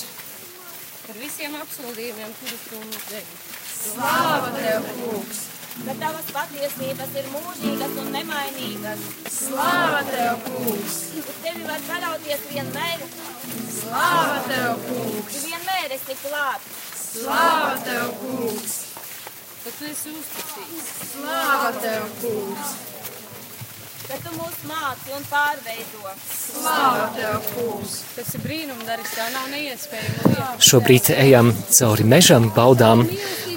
Par 1.06 1.20
visiem 1.22 1.60
apsūdzījumiem, 1.62 2.38
kurus 2.42 2.70
tu 2.70 2.82
mums 2.82 3.12
devi! 3.14 3.44
Slava 3.86 4.56
Tev, 4.58 4.90
kungs! 4.98 5.46
Ka 5.76 5.94
tavas 6.00 6.28
patiesības 6.32 7.16
ir 7.20 7.26
mūžīgas 7.34 7.98
un 8.00 8.14
nemainīgas. 8.16 9.02
Slava 9.34 10.02
Tev, 10.08 10.40
kungs! 10.48 10.96
Uz 11.20 11.28
tevi 11.44 11.66
var 11.68 11.82
paļauties 11.90 12.46
vienmēr. 12.54 13.04
Slava 13.76 14.38
Tev, 14.48 14.80
kungs! 14.86 15.34
Tu 15.34 15.42
vienmēr 15.50 15.96
esi 15.98 16.16
klāt. 16.22 16.70
Slava 17.02 17.76
Tev, 17.84 18.14
kungs! 18.22 18.78
Ka 19.66 19.74
tu 19.76 19.90
esi 19.92 20.14
uzticīgs! 20.16 20.88
Slava 21.12 21.74
Tev, 21.84 22.08
kungs! 22.22 22.72
Ka 24.06 24.22
tu 24.22 24.32
mūs 24.38 24.58
māci 24.70 25.14
un 25.18 25.28
pārveido. 25.28 26.16
Slava 26.30 27.10
Tev, 27.18 27.52
kungs! 27.52 27.98
Tas 28.16 28.32
ir 28.38 28.46
brīnumdaris, 28.48 29.12
tā 29.18 29.28
nav 29.36 29.52
neiespējama 29.52 30.32
lieta. 30.32 30.50
šobrīd 30.72 31.12
ejam 31.18 31.52
cauri 31.68 32.08
mežam, 32.16 32.48
baudām 32.56 33.04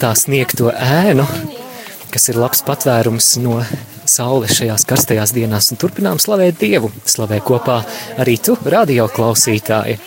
tā 0.02 0.12
sniegto 0.18 0.74
ēnu, 0.74 1.28
kas 2.12 2.28
ir 2.30 2.38
labs 2.40 2.62
patvērums 2.66 3.34
no 3.42 3.58
saules 4.08 4.54
šajās 4.58 4.86
karstajās 4.88 5.32
dienās, 5.36 5.70
un 5.72 5.80
turpinām 5.80 6.20
slavēt 6.22 6.60
Dievu. 6.60 6.90
Slavē 7.08 7.40
kopā 7.44 7.80
arī 8.20 8.38
tu, 8.40 8.56
radio 8.64 9.08
klausītāji. 9.12 9.98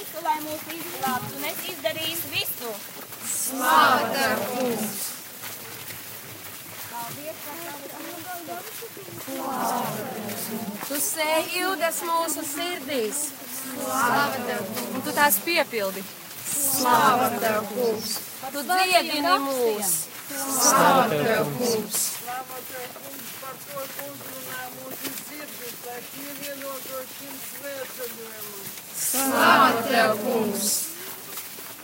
Tu 10.88 10.98
sēji 11.00 11.62
ilgas 11.62 12.02
mūsu 12.04 12.44
sirdīs. 12.44 13.22
Slava 13.62 14.42
Tev! 14.48 14.66
Un 14.92 15.06
tu 15.06 15.14
tās 15.16 15.38
piepildi. 15.46 16.04
Slava 16.52 17.30
Tev, 17.40 17.64
kungs! 17.72 18.18
Tu 18.52 18.64
dziedini 18.68 19.38
mūs. 19.46 20.11
Slava 20.32 21.10
Tev, 21.10 21.48
kungs! 21.58 22.00
Slava 22.22 22.60
Tev, 22.70 22.92
kungs, 22.98 23.32
par 23.42 23.56
to, 23.66 23.84
ka 23.96 24.06
uzrunā 24.12 24.62
mūsu 24.78 25.12
sirdis, 25.18 25.76
lai 25.88 26.00
pievienotos 26.12 27.16
šim 27.18 27.36
svētceļojumam. 27.48 28.70
Slava 29.02 29.84
Tev, 29.90 30.14
kungs! 30.26 30.70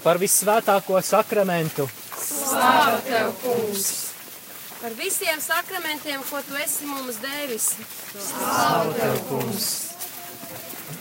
Par 0.04 0.22
visvētāko 0.22 1.02
sakramentu, 1.04 1.90
Slava 2.22 3.02
Tev, 3.10 3.34
kungs! 3.44 3.90
Par 4.78 4.94
visiem 4.94 5.42
sakramentiem, 5.42 6.24
ko 6.30 6.42
Tu 6.46 6.64
esi 6.64 6.88
mums 6.88 7.20
devis. 7.24 7.74
Slava 8.14 8.96
Tev, 8.96 9.22
kungs! 9.32 9.97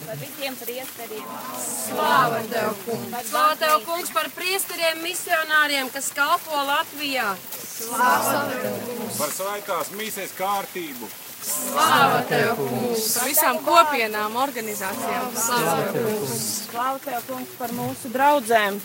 Par 0.07 0.15
visiem 0.21 0.55
priesteriem. 0.55 1.31
Slāva 1.59 2.37
Tev, 2.47 2.75
kungs! 2.85 3.15
Slāva 3.27 3.55
Tev, 3.59 3.73
kungs, 3.83 4.11
par 4.15 4.29
priesteriem 4.31 5.01
misionāriem, 5.03 5.89
kas 5.91 6.07
kalpo 6.15 6.61
Latvijā! 6.69 7.25
Slāva 7.59 8.43
Tev, 8.53 8.77
kungs! 8.87 9.17
Par 9.19 9.33
svētās 9.35 9.91
mīsēs 9.99 10.31
kārtību. 10.37 11.09
Slāva 11.47 12.21
Tev, 12.29 12.53
kungs! 12.61 13.07
Par 13.17 13.27
visām 13.33 13.59
kopienām, 13.67 14.37
organizācijām! 14.45 15.27
Slāva 15.43 15.89
Tev, 15.91 16.07
kungs! 16.07 16.45
Slāva 16.69 17.01
Tev, 17.03 17.19
kungs, 17.27 17.55
par 17.59 17.75
mūsu 17.81 18.13
draudzēm. 18.15 18.79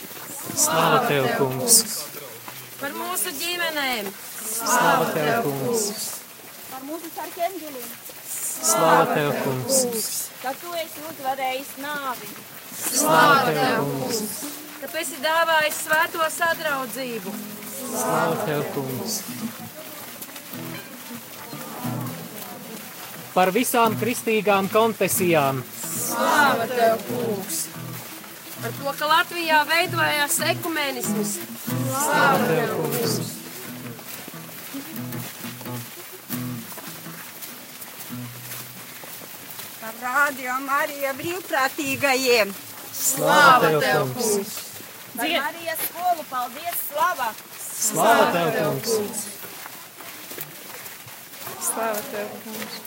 slava 0.64 1.04
Tev, 1.06 1.28
kungs, 1.38 1.78
Par 2.82 2.96
mūsu 2.98 3.30
ģimenēm! 3.38 4.10
slava 4.42 5.06
Tev, 5.14 5.46
kungs, 5.46 5.86
Par 6.72 6.82
mūsu 6.90 7.14
sarkanģeļiem. 7.14 7.94
Slava 8.62 9.14
Tev, 9.14 9.32
kungs, 9.44 10.28
Ka 10.42 10.50
tu 10.58 10.72
esi 10.74 11.02
uzvarējis 11.06 11.76
nāvi. 11.82 12.28
Slāva 12.82 13.52
Tev, 13.54 13.84
kungs! 13.86 14.22
Ka 14.82 14.88
Tu 14.90 14.98
esi 15.02 15.18
dāvājis 15.22 15.82
svēto 15.84 16.30
sadraudzību! 16.36 17.34
slava 17.82 18.46
Tev, 18.46 18.64
kungs. 18.74 19.18
Par 23.32 23.52
visām 23.54 23.94
kristīgām 24.00 24.70
konfesijām, 24.72 25.62
Slāva 25.82 26.66
Tev, 26.72 27.04
kungs! 27.10 27.62
Par 28.62 28.74
to, 28.78 28.96
ka 28.98 29.12
Latvijā 29.12 29.62
veidojās 29.70 30.40
ekumenisms. 30.56 31.38
Slāva 31.68 32.50
Tev, 32.50 32.74
kungs! 32.80 33.41
Radio 40.02 40.54
Marija 40.66 41.12
brīvprātīgajiem. 41.14 42.48
Slāva 42.90 43.68
tev, 43.78 44.08
kungs! 44.16 44.56
Par 45.14 45.28
Marijas 45.30 45.84
skolu 45.86 46.24
paldies, 46.30 46.80
slava! 46.88 47.28
Slāva 47.62 48.24
tev, 48.34 48.80
kungs! 48.82 49.22
Slāva 51.68 52.02
tev, 52.08 52.34
kungs! 52.42 52.80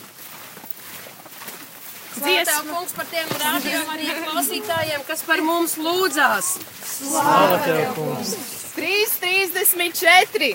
Dziesmu 2.18 2.74
kungs 2.74 2.94
par 2.98 3.08
tiem 3.14 3.32
rādījumiem, 3.40 3.90
arī 3.96 4.12
klausītājiem, 4.20 5.08
kas 5.08 5.24
par 5.30 5.40
mums 5.48 5.78
lūdzās. 5.80 6.52
Slāva 6.92 7.62
tev, 7.64 7.80
kungs! 7.96 8.36
3, 8.76 9.16
34! 9.24 10.52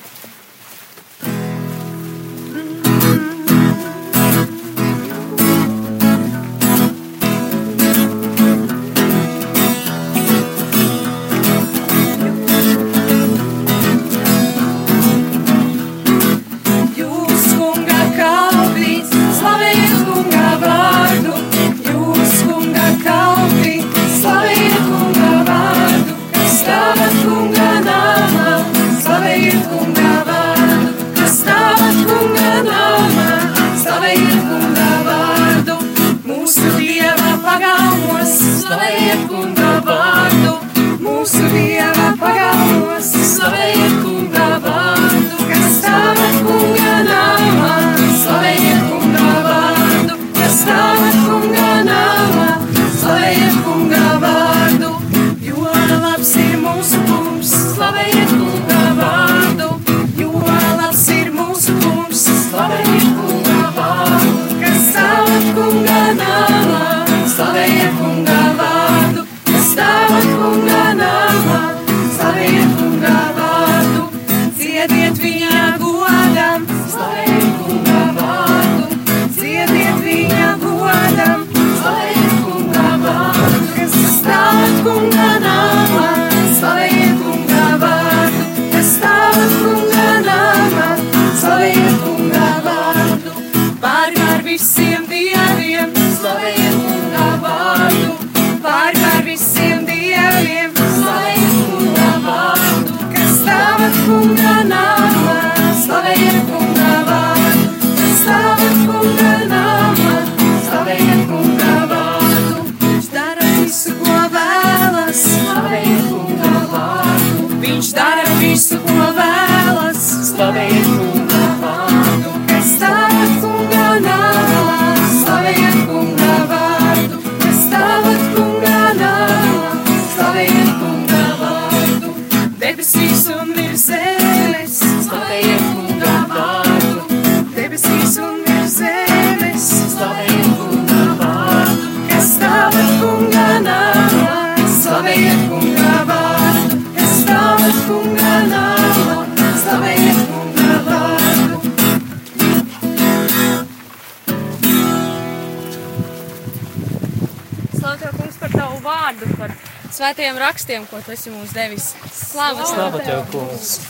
Rakstiem, 160.71 160.85
ko 160.87 161.01
Tu 161.01 161.11
esi 161.11 161.29
mums 161.29 161.51
devis. 161.53 161.93
Slavu 162.11 162.63
Slāva 162.63 162.99
Tev, 163.03 163.25
kungs! 163.31 163.81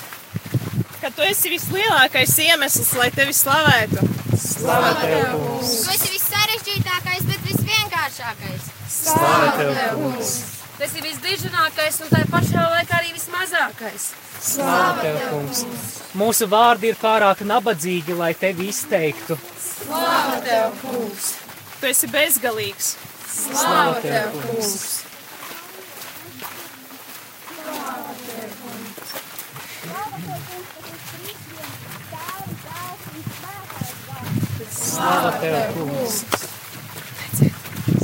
Ka 1.01 1.09
Tu 1.09 1.21
esi 1.21 1.49
vislielākais 1.49 2.37
iemesls, 2.41 2.93
lai 2.97 3.11
Tevi 3.11 3.33
slavētu. 3.33 4.01
Slāva 4.37 4.93
Tev, 5.01 5.35
kungs! 5.35 5.75
Tu 5.85 5.93
esi 5.93 6.09
vissarežģītākais, 6.15 7.27
bet 7.29 7.45
visvienkāršākais. 7.49 8.71
Slāva 8.89 9.51
Tev, 9.57 9.99
kungs! 9.99 10.31
Tu 10.77 10.87
esi 10.87 11.03
visdiženākais 11.05 12.01
un 12.01 12.09
tā 12.09 12.23
pašā 12.31 12.65
laikā 12.73 12.97
arī 12.97 13.13
vismazākais. 13.13 14.09
Slāva 14.41 15.05
Tev, 15.05 15.21
kungs! 15.29 15.63
Mūsu 16.17 16.49
vārdi 16.49 16.91
ir 16.91 16.97
pārāk 16.97 17.45
nabadzīgi, 17.45 18.17
lai 18.17 18.33
tevi 18.33 18.71
izteiktu. 18.73 19.37
Slāva 19.61 20.41
Tev, 20.47 20.73
kungs! 20.81 21.31
Tu 21.77 21.93
esi 21.93 22.09
bezgalīgs. 22.09 22.95
Slāva 23.29 24.01
Tev, 24.01 24.35
kungs! 24.41 25.10
Slāva 35.01 35.31
Tev, 35.41 35.55
kungs! 35.73 36.17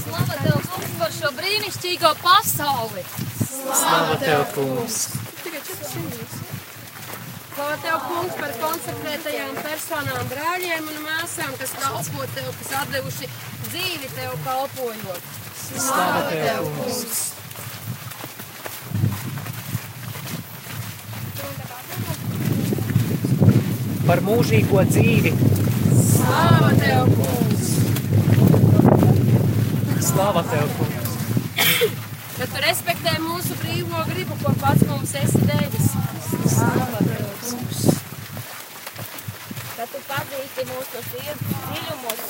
Slava 0.01 0.37
Tev, 0.41 0.55
kungs, 0.65 0.93
par 0.97 1.11
šo 1.13 1.29
brīnišķīgo 1.37 2.09
pasauli! 2.23 3.03
Slāva 3.37 4.15
Tev, 4.23 4.41
kungs! 4.55 4.95
Slava 7.53 7.75
Tev, 7.83 7.99
kungs, 8.07 8.33
par 8.39 8.55
konsekrētajām 8.63 9.53
personām, 9.61 10.23
brāļiem 10.31 10.89
un 10.89 10.97
māsām, 11.05 11.53
kas 11.61 11.75
kalpo 11.77 12.25
Tev, 12.33 12.49
kas 12.63 12.73
atdevuši 12.81 13.29
dzīvi 13.67 14.09
Tev 14.15 14.33
kalpojot. 14.47 15.29
Slāva 15.67 16.25
Tev, 16.33 16.65
kungs! 16.79 17.21
Par 24.09 24.25
mūžīgo 24.25 24.81
dzīvi! 24.89 25.37
Slava 26.07 26.71
Tev, 26.79 27.09
kungs! 27.17 27.67
Slāva 30.07 30.43
Tev, 30.47 30.67
kungs! 30.77 31.11
Ka 32.37 32.47
Tu 32.47 32.61
respektē 32.63 33.15
mūsu 33.23 33.57
brīvo 33.61 34.03
gribu, 34.11 34.37
ko 34.43 34.53
pats 34.61 34.85
mums 34.89 35.15
esi 35.21 35.41
devis. 35.49 35.89
Slava 36.53 37.01
Tev, 37.03 37.27
kungs! 37.43 37.81
Ka 39.75 39.89
tu 39.91 40.03
pazīsti 40.07 40.67
mūsu 40.71 41.03
dziļumos. 41.09 42.23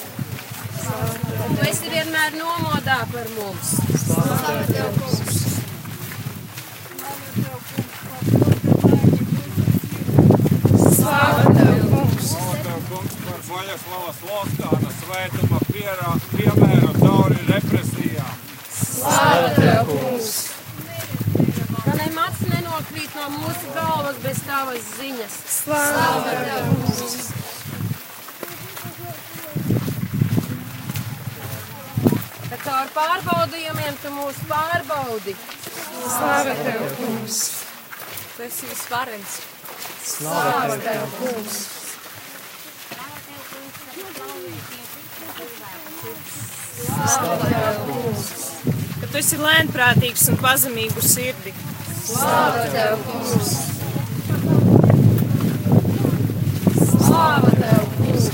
Tu 0.87 1.69
esi 1.69 1.93
vienmēr 1.93 2.39
nomodā 2.39 3.03
par 3.13 3.29
mums. 3.37 3.75
Slāva 4.07 4.63
Tev, 4.73 5.01
kungs! 5.03 5.56
novērduma 15.17 15.59
piemēru 16.37 16.91
cauri 17.01 17.37
represijām. 17.47 18.33
Slavētājums! 18.77 20.33
Ka 21.81 21.95
nemats 21.97 22.43
nenokrīt 22.51 23.15
no 23.17 23.29
mūsu 23.37 23.71
galvas 23.73 24.19
bez 24.21 24.41
tavas 24.45 24.91
ziņas. 24.99 25.37
Slavētājums! 25.55 27.31
Tā 32.51 32.59
kā 32.61 32.75
ar 32.83 32.93
pārbaudījumiem 32.99 33.97
tu 34.03 34.13
mūs 34.19 34.43
pārbaudi. 34.51 35.33
Slavētājums! 36.03 37.41
Tu 38.35 38.45
esi 38.45 38.69
visvarens. 38.69 39.41
Slavētājums! 40.13 41.76
Ka 48.97 49.05
tu 49.11 49.17
esi 49.19 49.37
lēnprātīgs 49.37 50.23
un 50.31 50.37
pazemīgu 50.41 51.01
sirdi. 51.05 51.53
Slāva 52.07 52.63
Tev, 52.73 53.03
kungs! 53.05 53.51
Slāva 57.05 57.51
Tev, 57.53 57.83
kungs! 57.97 58.27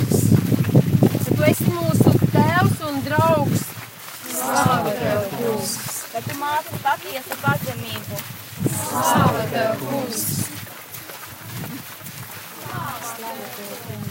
Ka 1.01 1.35
tu 1.35 1.41
esi 1.49 1.67
mūsu 1.73 2.13
tēvs 2.35 2.77
un 2.89 3.01
draugs. 3.09 3.67
Slāva 4.31 4.95
Tev, 5.01 5.21
kungs! 5.35 5.75
Ka 6.13 6.23
tu 6.29 6.39
māci 6.39 6.81
patiesu 6.85 7.35
pazemību. 7.43 8.23
Slāva 8.79 9.43
Tev, 9.51 9.71
kungs! 9.83 10.23
Ka 12.63 14.02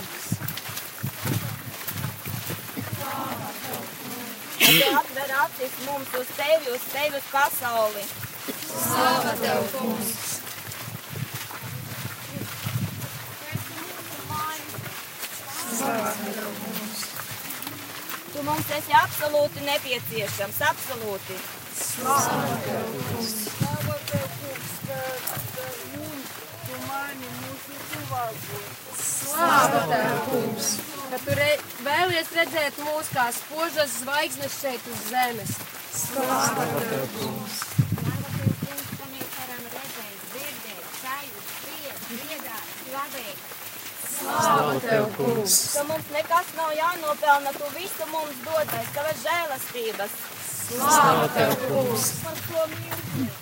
tu 4.67 4.97
atver 4.99 5.31
acis 5.45 5.75
mums 5.87 6.13
uz 6.21 6.29
tevi, 6.37 6.71
uz 6.75 6.85
tevi 6.93 7.17
uz 7.17 7.27
pasauli. 7.33 8.05
Slāva 8.73 9.33
Tev, 9.41 9.65
kungs! 9.73 10.13
Slāva 15.79 16.13
Tev, 16.21 16.49
kungs! 16.61 17.03
Tu 18.33 18.45
mums 18.47 18.73
esi 18.79 18.97
absolūti 19.03 19.67
nepieciešams, 19.67 20.63
absolūti. 20.71 21.39
Slāva 21.83 22.57
Tev, 22.67 22.95
kungs! 22.97 23.35
Slāva 23.59 23.99
Tev, 24.13 24.29
kungs, 24.41 24.75
ka, 24.89 25.01
ka 25.57 25.71
mums 25.97 26.35
tu 26.67 26.83
mani 27.13 27.29
mūsu 27.43 27.77
tuvākos. 27.93 29.01
Slāva 29.03 29.81
Tev, 29.91 30.13
kungs! 30.29 30.69
Ka 31.13 31.19
tu 31.25 31.35
re 31.37 31.49
vēlies 31.85 32.31
redzēt 32.39 32.79
mūs 32.87 33.11
kā 33.13 33.27
spožas 33.37 33.99
zvaigznes 34.01 34.57
šeit 34.63 34.87
uz 34.93 35.03
zemes. 35.11 35.57
Slāva 35.93 36.67
Tev, 36.79 37.05
kungs! 37.19 37.59
ka 38.97 39.09
mēs 39.13 39.35
varam 39.37 39.67
redzēt, 39.75 40.23
dzirdēt, 40.33 40.87
sajust, 41.03 41.53
spriest, 41.57 42.07
dziedāt, 42.15 42.73
slavēt. 42.79 43.45
Slāva 44.15 44.79
Tev, 44.87 45.11
kungs! 45.19 45.59
Ka 45.77 45.85
mums 45.91 46.11
nekas 46.17 46.55
nav 46.61 46.73
jānopelna, 46.79 47.55
tu 47.59 47.71
visu 47.77 48.09
mums 48.15 48.41
dod 48.47 48.73
bez 48.73 48.91
tavas 48.97 49.27
žēlastības. 49.27 50.17
Slāva 50.63 51.29
Tev, 51.37 51.55
kungs! 51.69 52.11
Par 52.25 52.43
ko 52.49 52.67
mīlestību. 52.73 53.39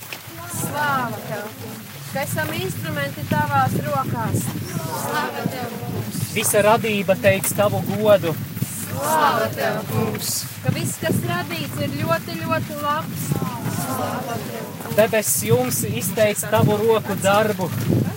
Slāva 0.58 1.24
Tev, 1.30 1.48
kungs! 1.62 1.99
Ka 2.10 2.24
esam 2.26 2.48
instrumenti 2.58 3.22
tavās 3.30 3.74
rokās. 3.86 4.40
Slāva 4.74 5.44
Tev, 5.46 5.74
kungs! 5.78 6.16
Visa 6.34 6.62
radība 6.66 7.14
teiks 7.22 7.54
tavu 7.54 7.78
godu. 7.86 8.32
Slāva 8.66 9.46
Tev, 9.54 9.78
kungs! 9.92 10.32
Ka 10.64 10.72
viss, 10.74 10.96
kas 10.98 11.20
radīts, 11.28 11.78
ir 11.86 11.94
ļoti, 12.00 12.34
ļoti 12.40 12.80
labs. 12.80 13.28
Slāva 13.76 14.40
Tev, 14.48 14.90
Debesis 14.98 15.46
jums 15.46 15.80
izteiks 15.86 16.42
tavu 16.50 16.80
roku 16.82 17.14
darbu. 17.22 17.70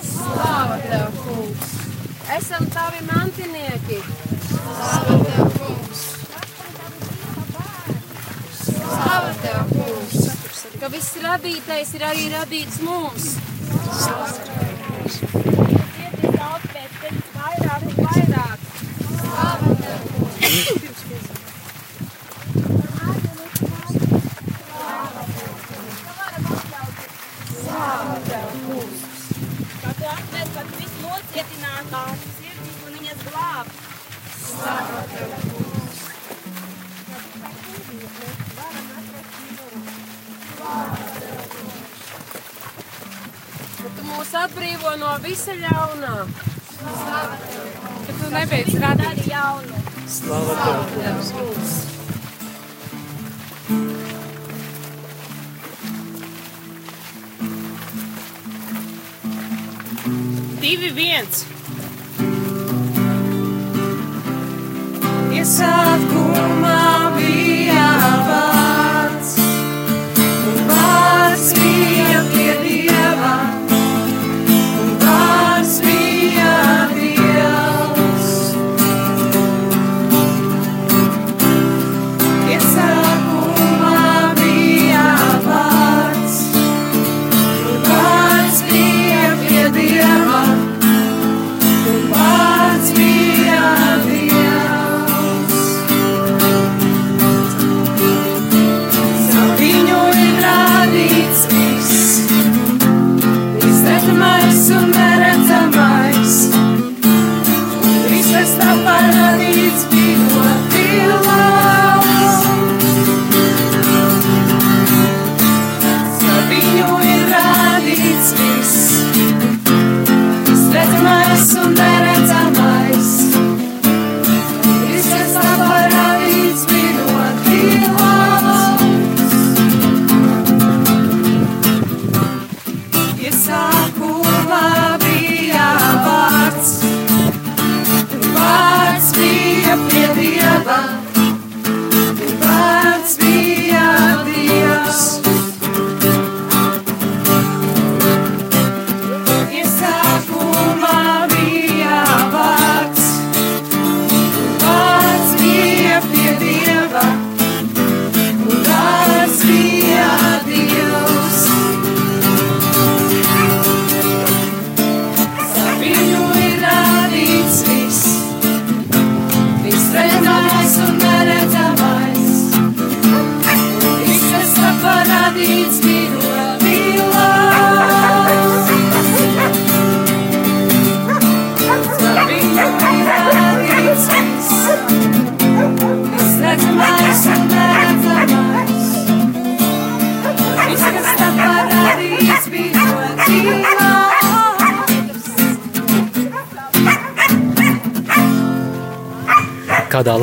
Slāva 0.09 0.81
Tev, 0.87 1.21
kungs! 1.21 1.77
Esam 2.39 2.65
tavi 2.73 3.05
mantinieki. 3.11 4.01
Slāva 4.49 5.21
Tev, 5.29 5.55
kungs! 5.61 6.05
Slāva 8.57 9.39
Tev, 9.45 9.73
kungs! 9.77 10.29
Ka 10.81 10.89
viss 10.97 11.21
radītais 11.21 11.93
ir 11.93 12.09
arī 12.09 12.31
radīts 12.33 12.81
mums. 12.81 13.35
Iet 13.93 14.52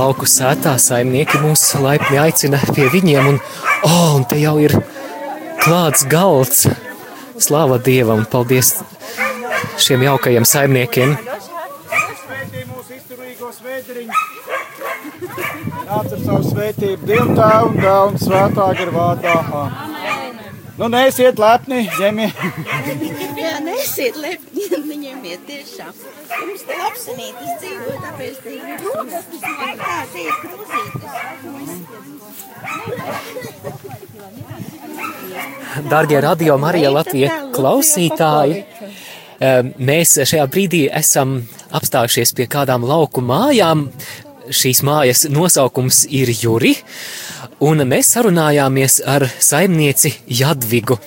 lauku 0.00 0.24
sētā 0.28 0.76
saimnieki 0.80 1.38
mūs 1.42 1.62
laipni 1.82 2.16
aicina 2.20 2.60
pie 2.72 2.86
viņiem, 2.92 3.26
un, 3.34 3.40
oh, 3.84 4.14
un 4.16 4.24
te 4.28 4.38
jau 4.40 4.56
ir 4.62 4.72
klāts 5.60 6.06
galds. 6.08 6.64
Slāva 7.40 7.78
Dievam, 7.80 8.24
paldies 8.28 8.74
šiem 9.80 10.04
jaukajiem 10.04 10.46
saimniekiem. 10.48 11.14
Nāc 15.90 16.12
ar 16.14 16.20
savu 16.24 16.42
svētību 16.46 17.08
Dievu 17.08 17.36
tēvu 17.36 17.70
un 17.70 17.80
dēlu 17.80 18.12
un 18.12 18.20
svētā. 18.20 18.68
Amen. 19.80 20.40
Nu, 20.80 20.88
neesiet 20.88 21.40
lepni, 21.40 21.82
ņemiet. 21.98 23.29
Jā, 23.90 23.96
nesiet 23.96 24.16
lepni, 24.22 24.62
ņemiet 25.02 25.40
tiešām. 25.48 25.92
Jums 26.30 26.62
te 26.66 26.74
apsinītas 26.86 27.50
dzīvo, 27.58 27.90
tāpēc 28.04 28.36
te 28.44 28.50
ir 28.54 28.62
grūtas, 28.78 29.24
tā, 29.34 29.98
te 30.12 30.20
ir 30.22 30.34
krūzītes. 30.44 31.10
Darbie 35.90 36.20
radio 36.22 36.58
Marija 36.58 36.90
Latvija 36.94 37.30
klausītāji, 37.56 38.64
eh, 39.40 39.62
mēs 39.78 40.18
šajā 40.22 40.46
brīdī 40.46 40.88
esam 40.92 41.48
apstājušies 41.72 42.34
pie 42.36 42.46
kādām 42.46 42.86
lauku 42.86 43.20
mājām. 43.20 43.88
Šīs 44.50 44.82
mājas 44.82 45.28
nosaukums 45.30 46.06
ir 46.10 46.28
Juri, 46.30 46.76
un 47.60 47.78
mēs 47.78 48.14
sarunājāmies 48.14 49.00
ar 49.06 49.30
saimnieci 49.38 50.14
Jadvigu. 50.26 50.98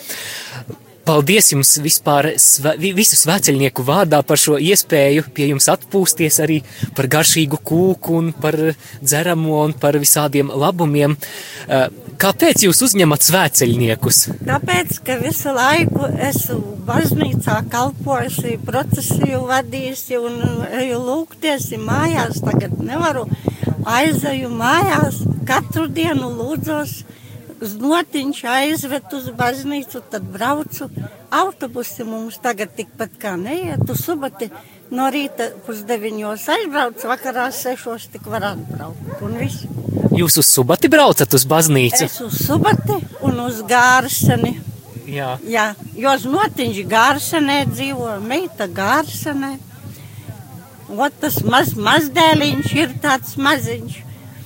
Paldies 1.03 1.49
jums 1.51 1.73
vispār 1.83 2.31
sve, 2.39 2.75
vi- 2.79 2.93
visu 2.95 3.17
sveceļnieku 3.19 3.83
vārdā 3.83 4.21
par 4.23 4.37
šo 4.39 4.55
iespēju 4.55 5.25
pie 5.35 5.49
jums 5.49 5.67
atpūsties 5.67 6.39
arī 6.39 6.61
par 6.95 7.07
garšīgu 7.11 7.59
kūku 7.59 8.15
un 8.21 8.31
par 8.31 8.55
dzeramo 9.03 9.63
un 9.65 9.73
par 9.73 9.93
visādiem 9.99 10.47
labumiem. 10.49 11.17
Eh, 11.67 11.87
Kāpēc 12.23 12.61
jūs 12.63 12.79
uzņemat 12.85 13.19
sveceļniekus? 13.25 14.17
Tāpēc, 14.47 14.99
ka 15.03 15.17
visu 15.19 15.49
laiku 15.51 16.05
esmu 16.23 16.77
baznīcā 16.87 17.57
kalpojusi, 17.73 18.59
procesiju 18.63 19.41
vadījusi 19.49 20.19
un 20.21 20.37
eju 20.79 20.99
lūgties 21.03 21.71
mājās. 21.83 22.39
Tagad 22.45 22.77
nevaru 22.79 23.25
aizeju 23.85 24.49
mājās, 24.49 25.19
katru 25.45 25.87
dienu 25.87 26.29
lūdzos. 26.37 27.03
Uz 27.63 27.77
notiņš 27.79 28.39
aizved 28.49 29.13
uz 29.15 29.29
baznīcu, 29.39 30.01
tad 30.11 30.25
braucu. 30.33 30.89
Autobusi 31.31 32.03
mums 32.03 32.35
tagad 32.43 32.73
tikpat 32.75 33.15
kā 33.21 33.37
neiet. 33.39 33.85
Uz 33.87 34.01
subati 34.03 34.49
no 34.91 35.07
rīta 35.13 35.47
pusdeviņos 35.63 36.43
aizbraucu, 36.57 37.07
vakarā 37.07 37.45
sešos 37.55 38.09
tik 38.11 38.27
var 38.27 38.49
atbraukt. 38.51 39.21
Un 39.23 39.37
viss. 39.39 39.63
Jūs 40.13 40.41
uz 40.41 40.49
subati 40.49 40.91
braucat 40.91 41.37
uz 41.37 41.45
baznīcu? 41.47 42.03
Es 42.09 42.19
uz 42.25 42.41
subati 42.49 42.99
un 43.23 43.39
uz 43.45 43.61
gārseni. 43.69 44.57
Jā. 45.07 45.37
Jā, 45.47 45.69
jo 45.99 46.17
uz 46.17 46.25
notiņš 46.27 46.81
gārsenē 46.89 47.61
dzīvo, 47.71 48.17
meita 48.27 48.67
gārsenē. 48.67 49.53
Ot 50.93 51.15
tas 51.21 51.39
maz, 51.47 51.71
mazdēliņš 51.79 52.75
ir 52.75 52.97
tāds 53.01 53.37
maziņš. 53.39 54.01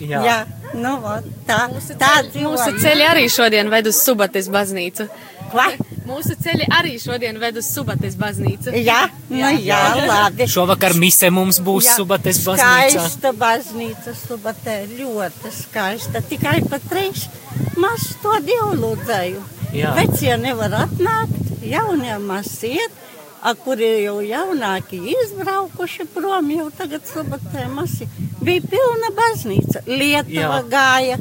Jā. 0.05 0.21
Jā 0.21 0.37
nu, 0.75 0.93
ot, 1.07 1.27
tā, 1.47 1.61
tā 1.99 2.13
dzīvo. 2.27 2.53
Mūsu 2.55 2.81
ceļi 2.83 3.07
arī 3.07 3.27
šodien 3.31 3.69
ved 3.71 3.89
uz 3.91 4.01
Subates 4.03 4.49
baznīcu. 4.51 5.07
Ko? 5.51 5.63
Mūsu 6.07 6.35
ceļi 6.39 6.67
arī 6.75 6.95
šodien 6.99 7.39
ved 7.39 7.59
uz 7.59 7.67
Subates 7.71 8.15
baznīcu. 8.19 8.73
Jā, 8.83 9.07
nu 9.31 9.51
jā, 9.63 9.79
labi. 10.07 10.47
Šovakar 10.51 10.95
mise 10.99 11.29
mums 11.33 11.59
būs 11.63 11.89
Jā, 11.89 11.97
Subates 11.99 12.41
baznīcā. 12.45 12.93
Skaista 12.95 13.33
baznīca, 13.35 14.15
subatē, 14.15 14.77
ļoti 14.99 15.51
skaista. 15.55 16.23
Tikai 16.23 16.61
pat 16.67 16.83
trīs 16.91 17.27
maz 17.79 18.09
to 18.23 18.35
dievlūdzēju. 18.47 19.43
Jā. 19.75 19.91
Vecie 19.97 20.37
nevar 20.39 20.73
atnākt, 20.85 21.51
jaunie 21.67 22.15
maz 22.23 22.53
iet, 22.67 23.03
a, 23.41 23.53
kuri 23.55 23.89
jau 24.03 24.19
jaunāki 24.25 24.99
izbraukuši 25.13 26.07
prom, 26.13 26.51
jau 26.51 26.69
tagad 26.77 27.05
subatē 27.09 27.67
masi. 27.73 28.07
Bija 28.41 28.63
pilna 28.69 29.11
baznīca. 29.17 29.83
Lietuva 29.87 30.61
Jā. 30.61 30.63
gāja, 30.71 31.17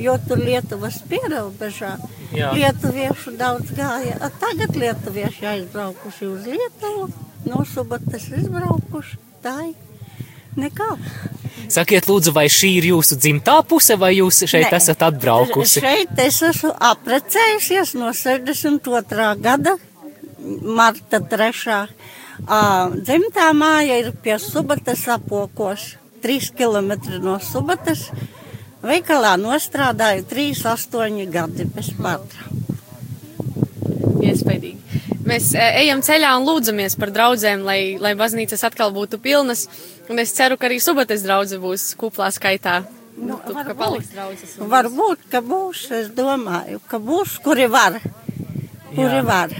jo 0.00 0.16
tur 0.28 0.42
Lietuvas 0.44 1.00
pierobežā. 1.10 1.96
Jā. 2.34 2.52
Lietuviešu 2.54 3.34
daudz 3.38 3.72
gāja. 3.74 4.16
A, 4.22 4.30
tagad 4.30 4.76
lietuvieši 4.78 5.46
aizbraukuši 5.56 6.30
uz 6.30 6.46
Lietuvu, 6.46 7.10
no 7.50 7.64
subates 7.66 8.30
izbraukuši. 8.30 9.18
Tā 9.40 9.56
ir 9.70 9.76
nekā. 10.60 10.92
Sakiet, 11.70 12.06
lūdzu, 12.10 12.32
vai 12.34 12.46
šī 12.50 12.70
ir 12.78 12.88
jūsu 12.90 13.16
dzimtā 13.20 13.60
puse, 13.68 13.94
vai 14.00 14.12
jūs 14.16 14.42
šeit 14.48 14.70
Nē. 14.70 14.78
esat 14.78 15.02
atbraukusi? 15.06 15.82
Šeit 15.82 16.18
es 16.22 16.40
esmu 16.46 16.72
apprecējusies 16.90 17.94
no 17.98 18.10
62. 18.16 19.28
gada, 19.42 19.76
marta 20.62 21.20
3. 21.20 21.88
Uh, 22.40 22.94
dzimtā 23.04 23.50
māja 23.52 23.98
ir 24.00 24.12
pie 24.24 24.38
Subatas 24.40 25.02
apokos, 25.12 25.96
3 26.24 26.52
km 26.56 26.94
no 27.20 27.38
Subatas. 27.44 28.08
Veikalā 28.80 29.34
nostrādāju 29.36 30.24
3-8 30.30 31.26
gadi 31.28 31.66
bez 31.68 31.90
pārtraukuma. 31.98 32.78
Iespējīgi. 34.24 34.78
Mēs 35.28 35.50
e, 35.54 35.64
ejam 35.82 36.00
ceļā 36.04 36.30
un 36.38 36.46
lūdzamies 36.48 36.96
par 37.00 37.12
draugiem, 37.14 37.60
lai, 37.66 37.96
lai 38.00 38.14
baznīcas 38.18 38.64
atkal 38.66 38.92
būtu 38.94 39.20
pilnas. 39.22 39.66
Un 40.10 40.18
es 40.22 40.32
ceru, 40.34 40.56
ka 40.58 40.68
arī 40.68 40.80
subates 40.82 41.22
draugi 41.26 41.60
būs 41.60 41.90
kuplā 42.00 42.30
skaitā. 42.34 42.80
Nu, 43.20 43.36
tu, 43.44 43.52
ka 43.52 43.74
paliks 43.76 44.08
draudzes. 44.14 44.56
un- 44.58 44.70
Varbūt, 44.72 45.28
ka 45.30 45.42
būs, 45.44 45.84
es 45.92 46.08
domāju, 46.16 46.80
ka 46.88 46.98
būs, 46.98 47.36
kuri 47.44 47.68
var. 47.68 48.00
Kuri 48.94 49.20
Jā. 49.20 49.24
var. 49.24 49.52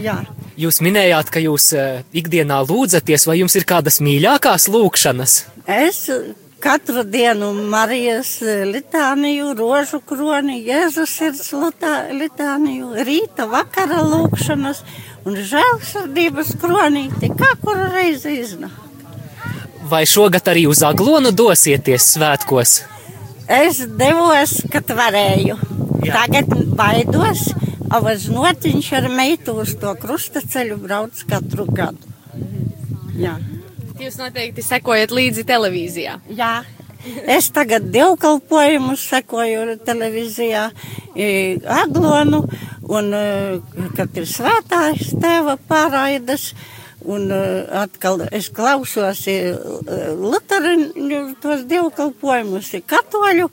Jā. 0.00 0.20
Jūs 0.60 0.80
minējāt, 0.84 1.30
ka 1.32 1.40
jūs 1.42 1.70
eh, 1.76 2.02
ikdienā 2.16 2.60
lūdzaties, 2.68 3.26
vai 3.28 3.40
jums 3.40 3.56
ir 3.56 3.66
kādas 3.68 4.00
mīļākās 4.04 4.68
lūkšanas? 4.72 5.36
Es 5.70 6.04
katru 6.60 7.04
dienu 7.08 7.52
Marijas 7.72 8.34
litāniju, 8.42 9.54
rožu 9.56 10.02
kroni, 10.04 10.60
Jēzus 10.66 11.14
sirds 11.16 11.52
litāniju, 11.54 12.92
rīta 13.06 13.48
vakara 13.48 14.02
lūkšanas 14.04 14.84
un 15.28 15.40
žēlsirdības 15.50 16.54
kronīti, 16.60 17.32
kā 17.36 17.54
kuru 17.64 17.88
reizi 17.94 18.36
iznāk. 18.42 18.76
Vai 19.90 20.04
šogad 20.06 20.46
arī 20.52 20.66
uz 20.70 20.84
Aglonu 20.86 21.32
dosieties 21.34 22.12
svētkos? 22.14 22.76
Es 23.50 23.80
devos, 23.98 24.60
kad 24.70 24.92
varēju. 24.94 25.56
Jā. 26.06 26.20
Tagad 26.20 26.52
baidos, 26.78 27.48
avas 27.90 28.28
notiņš 28.30 28.90
ar 28.98 29.08
meitu 29.12 29.56
uz 29.62 29.74
to 29.80 29.92
krustaceļu 29.98 30.78
brauc 30.84 31.22
katru 31.30 31.66
gadu. 31.66 32.12
Jā. 33.18 33.36
Jūs 34.00 34.16
noteikti 34.16 34.62
sekojat 34.64 35.12
līdzi 35.12 35.44
televīzijā. 35.48 36.20
Jā. 36.32 36.60
Es 37.28 37.48
tagad 37.52 37.86
dievkalpojumus 37.92 39.02
sekoju 39.08 39.78
televīzijā, 39.86 40.66
e, 41.16 41.28
Aglonu, 41.64 42.42
un 42.92 43.08
e, 43.16 43.22
kad 43.96 44.20
ir 44.20 44.28
svētājs 44.28 45.14
tēva 45.20 45.56
pārraidas, 45.68 46.50
un 47.00 47.32
e, 47.32 47.40
atkal 47.80 48.26
es 48.28 48.50
klausos 48.52 49.24
Luteriņu 50.20 51.22
tos 51.40 51.64
dievkalpojumus, 51.72 52.74
katoļu, 52.92 53.48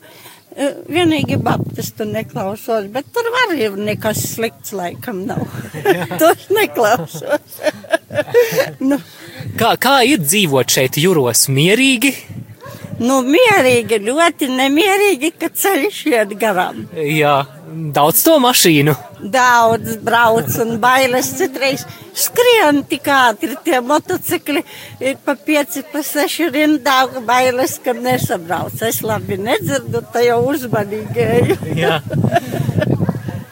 vienīgi 0.88 1.38
baptistu 1.42 2.06
neklausos, 2.08 2.88
bet 2.94 3.10
tur 3.14 3.28
var 3.34 3.54
ir 3.58 3.76
nekas 3.78 4.24
slikts 4.34 4.74
laikam 4.76 5.24
nav. 5.28 5.44
Tos 6.20 6.48
neklausos. 6.54 7.60
nu, 8.90 8.98
Kā, 9.58 9.72
kā 9.80 10.00
ir 10.06 10.20
dzīvot 10.22 10.70
šeit 10.70 10.98
jūros 11.00 11.46
mierīgi? 11.50 12.12
Nu, 12.98 13.20
mierīgi, 13.22 14.00
ļoti 14.02 14.48
nemierīgi, 14.50 15.30
ka 15.38 15.50
ceļš 15.54 16.00
iet 16.10 16.34
garām. 16.40 16.82
Jā, 16.98 17.36
daudz 17.94 18.24
to 18.26 18.34
mašīnu. 18.42 18.94
Daudz 19.34 19.96
brauc 20.02 20.50
un 20.64 20.76
bailes 20.82 21.30
citreiz 21.38 21.84
skrien 22.18 22.82
tik 22.90 23.06
ātri 23.14 23.54
tie 23.64 23.78
motocikli, 23.84 24.64
ir 25.02 25.18
pa 25.24 25.36
pieci, 25.38 25.84
pa 25.92 26.02
seši 26.02 26.50
rindā, 26.54 27.00
bailes, 27.26 27.78
ka 27.84 27.94
nesabrauc. 27.94 28.82
Es 28.88 29.02
labi 29.06 29.38
nedzirdu, 29.42 30.02
tā 30.12 30.26
jau 30.26 30.42
uzmanīgi. 30.54 31.28
Jā. 31.78 32.00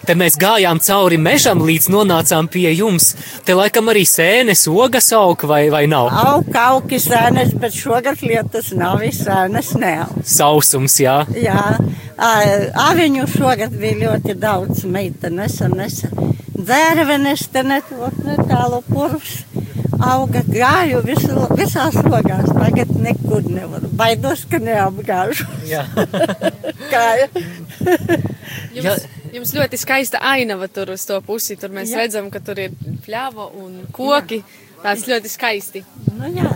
Te 0.07 0.15
mēs 0.15 0.37
gājām 0.39 0.79
cauri 0.87 1.17
mežam, 1.19 1.65
līdz 1.67 1.89
nonācām 1.91 2.47
pie 2.53 2.69
jums. 2.71 3.09
Te 3.43 3.57
laikam 3.59 3.91
arī 3.91 4.05
sēnes, 4.07 4.63
ogas 4.71 5.09
aug 5.17 5.43
vai, 5.51 5.65
vai 5.73 5.85
nav? 5.91 6.13
Aug, 6.23 6.51
augi 6.63 7.01
sēnes, 7.03 7.51
bet 7.59 7.75
šogad 7.75 8.23
lietas 8.23 8.71
nav, 8.79 9.03
sēnes 9.17 9.73
neaug. 9.81 10.21
Sausums, 10.23 11.01
jā. 11.03 11.17
Jā, 11.35 11.65
aviņu 12.87 13.27
šogad 13.35 13.75
bija 13.81 13.99
ļoti 14.05 14.39
daudz 14.39 14.85
meita, 14.87 15.33
nesa, 15.35 15.67
nesa. 15.75 16.13
Dzērvenes 16.57 17.49
te 17.53 17.67
netot 17.67 18.23
netālu 18.27 18.83
purvs. 18.87 19.41
auga, 20.07 20.43
gāju 20.47 21.03
visu, 21.07 21.35
visās 21.57 21.97
logās. 22.07 22.49
Tagad 22.53 22.95
nekur 23.01 23.47
nevaru. 23.51 23.91
Baidos, 23.97 24.45
ka 24.51 24.61
neapgāžu. 24.63 25.47
Jā. 25.67 25.85
Kāja. 26.93 27.29
Jums, 28.77 29.07
jums 29.37 29.53
ļoti 29.57 29.79
skaista 29.81 30.21
ainava 30.25 30.69
tur 30.73 30.95
uz 30.95 31.05
to 31.09 31.19
pusi. 31.25 31.57
Tur 31.61 31.75
mēs 31.77 31.93
Jā. 31.93 32.05
redzam, 32.05 32.31
ka 32.33 32.41
tur 32.45 32.61
ir 32.63 32.75
pļāva 33.07 33.51
un 33.63 33.83
koki. 33.95 34.43
Tāds 34.83 35.07
ļoti 35.09 35.31
skaisti. 35.33 35.83
Nu, 36.17 36.29
jā. 36.37 36.51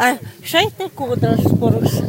A, 0.00 0.14
šeit 0.44 0.80
ir 0.82 0.90
kūdras 0.96 1.44
purvs. 1.60 2.00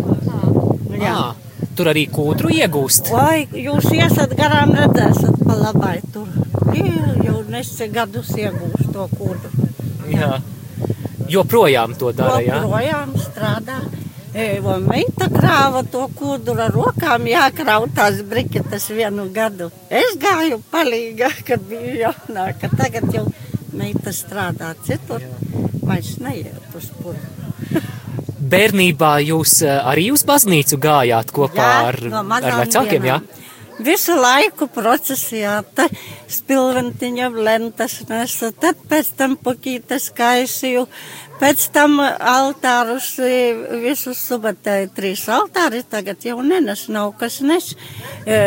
Jā. 0.98 1.14
Ā, 1.14 1.68
tur 1.78 1.92
arī 1.92 2.08
kūdru 2.10 2.50
iegūst. 2.56 3.12
Oi, 3.14 3.46
jūs 3.68 3.90
iesat 3.94 4.34
garām 4.40 4.74
redzēsiet 4.76 5.44
pa 5.44 5.58
labai 5.60 6.00
tur. 6.14 6.30
Jā, 6.74 7.14
Jau 7.28 7.42
nesi 7.52 7.90
gadus 7.94 8.32
iegūst 8.38 8.92
to 8.96 9.08
kūdru. 9.18 9.68
Jā. 10.14 10.38
Joprojām 11.28 11.94
to 12.00 12.14
dara, 12.16 12.40
jā? 12.42 12.62
Joprojām 12.64 13.14
strādā. 13.20 13.82
Meita 14.34 15.30
krāva 15.32 15.84
to 15.88 16.04
kūdru 16.18 16.60
ar 16.62 16.74
rokām, 16.76 17.26
jākraut 17.32 17.94
tās 17.96 18.20
briketes 18.22 18.90
vienu 18.92 19.30
gadu. 19.34 19.72
Es 19.90 20.18
gāju 20.20 20.60
palīgā, 20.72 21.32
kad 21.48 21.64
biju 21.70 21.96
jaunāka. 22.04 22.70
Tagad 22.78 23.08
jau 23.14 23.26
meita 23.74 24.12
strādā 24.12 24.74
citur, 24.84 25.24
vairs 25.84 26.18
neiet 26.20 26.76
uz 26.76 26.92
puru. 27.00 27.18
Bērnībā 28.54 29.18
jūs 29.26 29.62
eh, 29.66 29.80
arī 29.82 30.12
uz 30.14 30.24
baznīcu 30.28 30.78
gājāt 30.80 31.34
kopā 31.36 31.66
Jā, 31.68 31.82
ar, 31.90 32.02
no 32.12 32.24
ar 32.24 32.54
vecākiem, 32.62 33.10
jā? 33.10 33.20
dienām. 33.20 33.46
Visu 33.78 34.16
laiku 34.18 34.66
procesijā, 34.74 35.60
tad 35.78 35.94
spilventiņa 36.34 37.28
lentas 37.30 38.00
nesu, 38.10 38.50
tad 38.58 38.80
pēc 38.90 39.12
tam 39.20 39.36
pukītes 39.38 40.08
kaisīju, 40.18 40.88
pēc 41.42 41.68
tam 41.76 42.00
altārus 42.02 43.14
visus 43.84 44.22
subatēju 44.30 44.92
trīs 44.98 45.26
altāri, 45.32 45.84
tagad 45.88 46.26
jau 46.26 46.40
nenes, 46.46 46.88
nav 46.94 47.14
kas 47.20 47.40
nes. 47.46 47.74
E, 48.26 48.38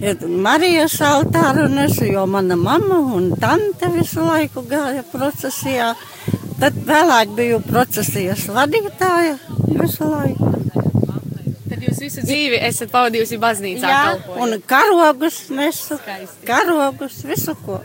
e, 0.00 0.14
Marijas 0.26 0.98
altāru 1.04 1.68
nesu, 1.72 2.06
jo 2.08 2.26
mana 2.30 2.56
mamma 2.56 3.00
un 3.18 3.32
tante 3.40 3.90
visu 3.94 4.24
laiku 4.24 4.64
gāja 4.68 5.04
procesijā. 5.12 5.94
Tad 6.56 6.76
vēlāk 6.88 7.34
biju 7.36 7.60
procesijas 7.66 8.46
vadītāja 8.48 9.36
visu 9.76 10.08
laiku. 10.08 10.52
Tad 11.66 11.82
jūs 11.84 12.00
visu 12.00 12.22
dzīvi 12.24 12.62
esat 12.64 12.92
pavadījusi 12.94 13.36
baznīcā. 13.42 13.90
Jā, 13.90 14.02
kalpojot. 14.14 14.40
un 14.40 14.62
karogus 14.70 15.40
nesu, 15.52 15.98
karogus, 16.48 17.20
visu 17.28 17.52
ko. 17.66 17.82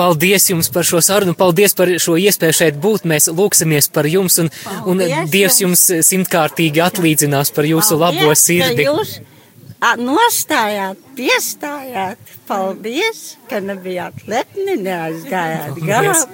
Paldies 0.00 0.46
jums 0.48 0.70
par 0.72 0.86
šo 0.88 1.02
sarunu, 1.04 1.34
paldies 1.36 1.76
par 1.76 1.90
šo 2.00 2.14
iespēju 2.16 2.56
šeit 2.56 2.78
būt. 2.80 3.04
Mēs 3.10 3.28
lūksimies 3.28 3.90
par 3.92 4.08
jums, 4.08 4.38
un, 4.40 4.48
un 4.88 5.02
Paldies 5.02 5.34
Dievs 5.34 5.60
jums 5.60 5.82
simtkārtīgi 6.08 6.80
atlīdzinās 6.80 7.52
par 7.52 7.68
jūsu 7.68 7.98
labo 8.00 8.30
Paldies, 8.30 8.40
ka 8.40 8.46
sirdi. 8.46 8.86
Jūs 8.88 9.18
nostājāt, 10.00 10.98
piestājāt. 11.16 12.32
Paldies, 12.48 13.36
ka 13.48 13.60
nebijāt 13.60 14.24
lepni, 14.28 14.74
neaizgājāt 14.80 15.78
garām. 15.84 16.24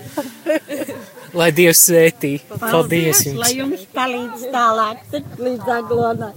Lai 1.37 1.51
Dievs 1.53 1.83
svētī. 1.89 2.37
Paldies 2.49 3.25
jums. 3.27 3.41
Lai 3.43 3.53
jums 3.59 3.83
palīdz 3.93 4.47
tālāk 4.55 5.03
tik 5.13 5.35
līdz 5.43 5.73
aglonai. 5.81 6.33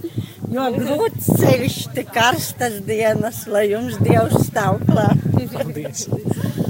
Jo 0.50 0.66
grūts 0.74 1.30
ceļš, 1.38 1.78
tik 1.94 2.10
karstas 2.14 2.80
dienas, 2.84 3.44
lai 3.46 3.68
jums 3.70 4.00
Dievs 4.02 4.50
stāv 4.50 4.82
klāt. 4.90 5.22
Paldies. 5.54 6.08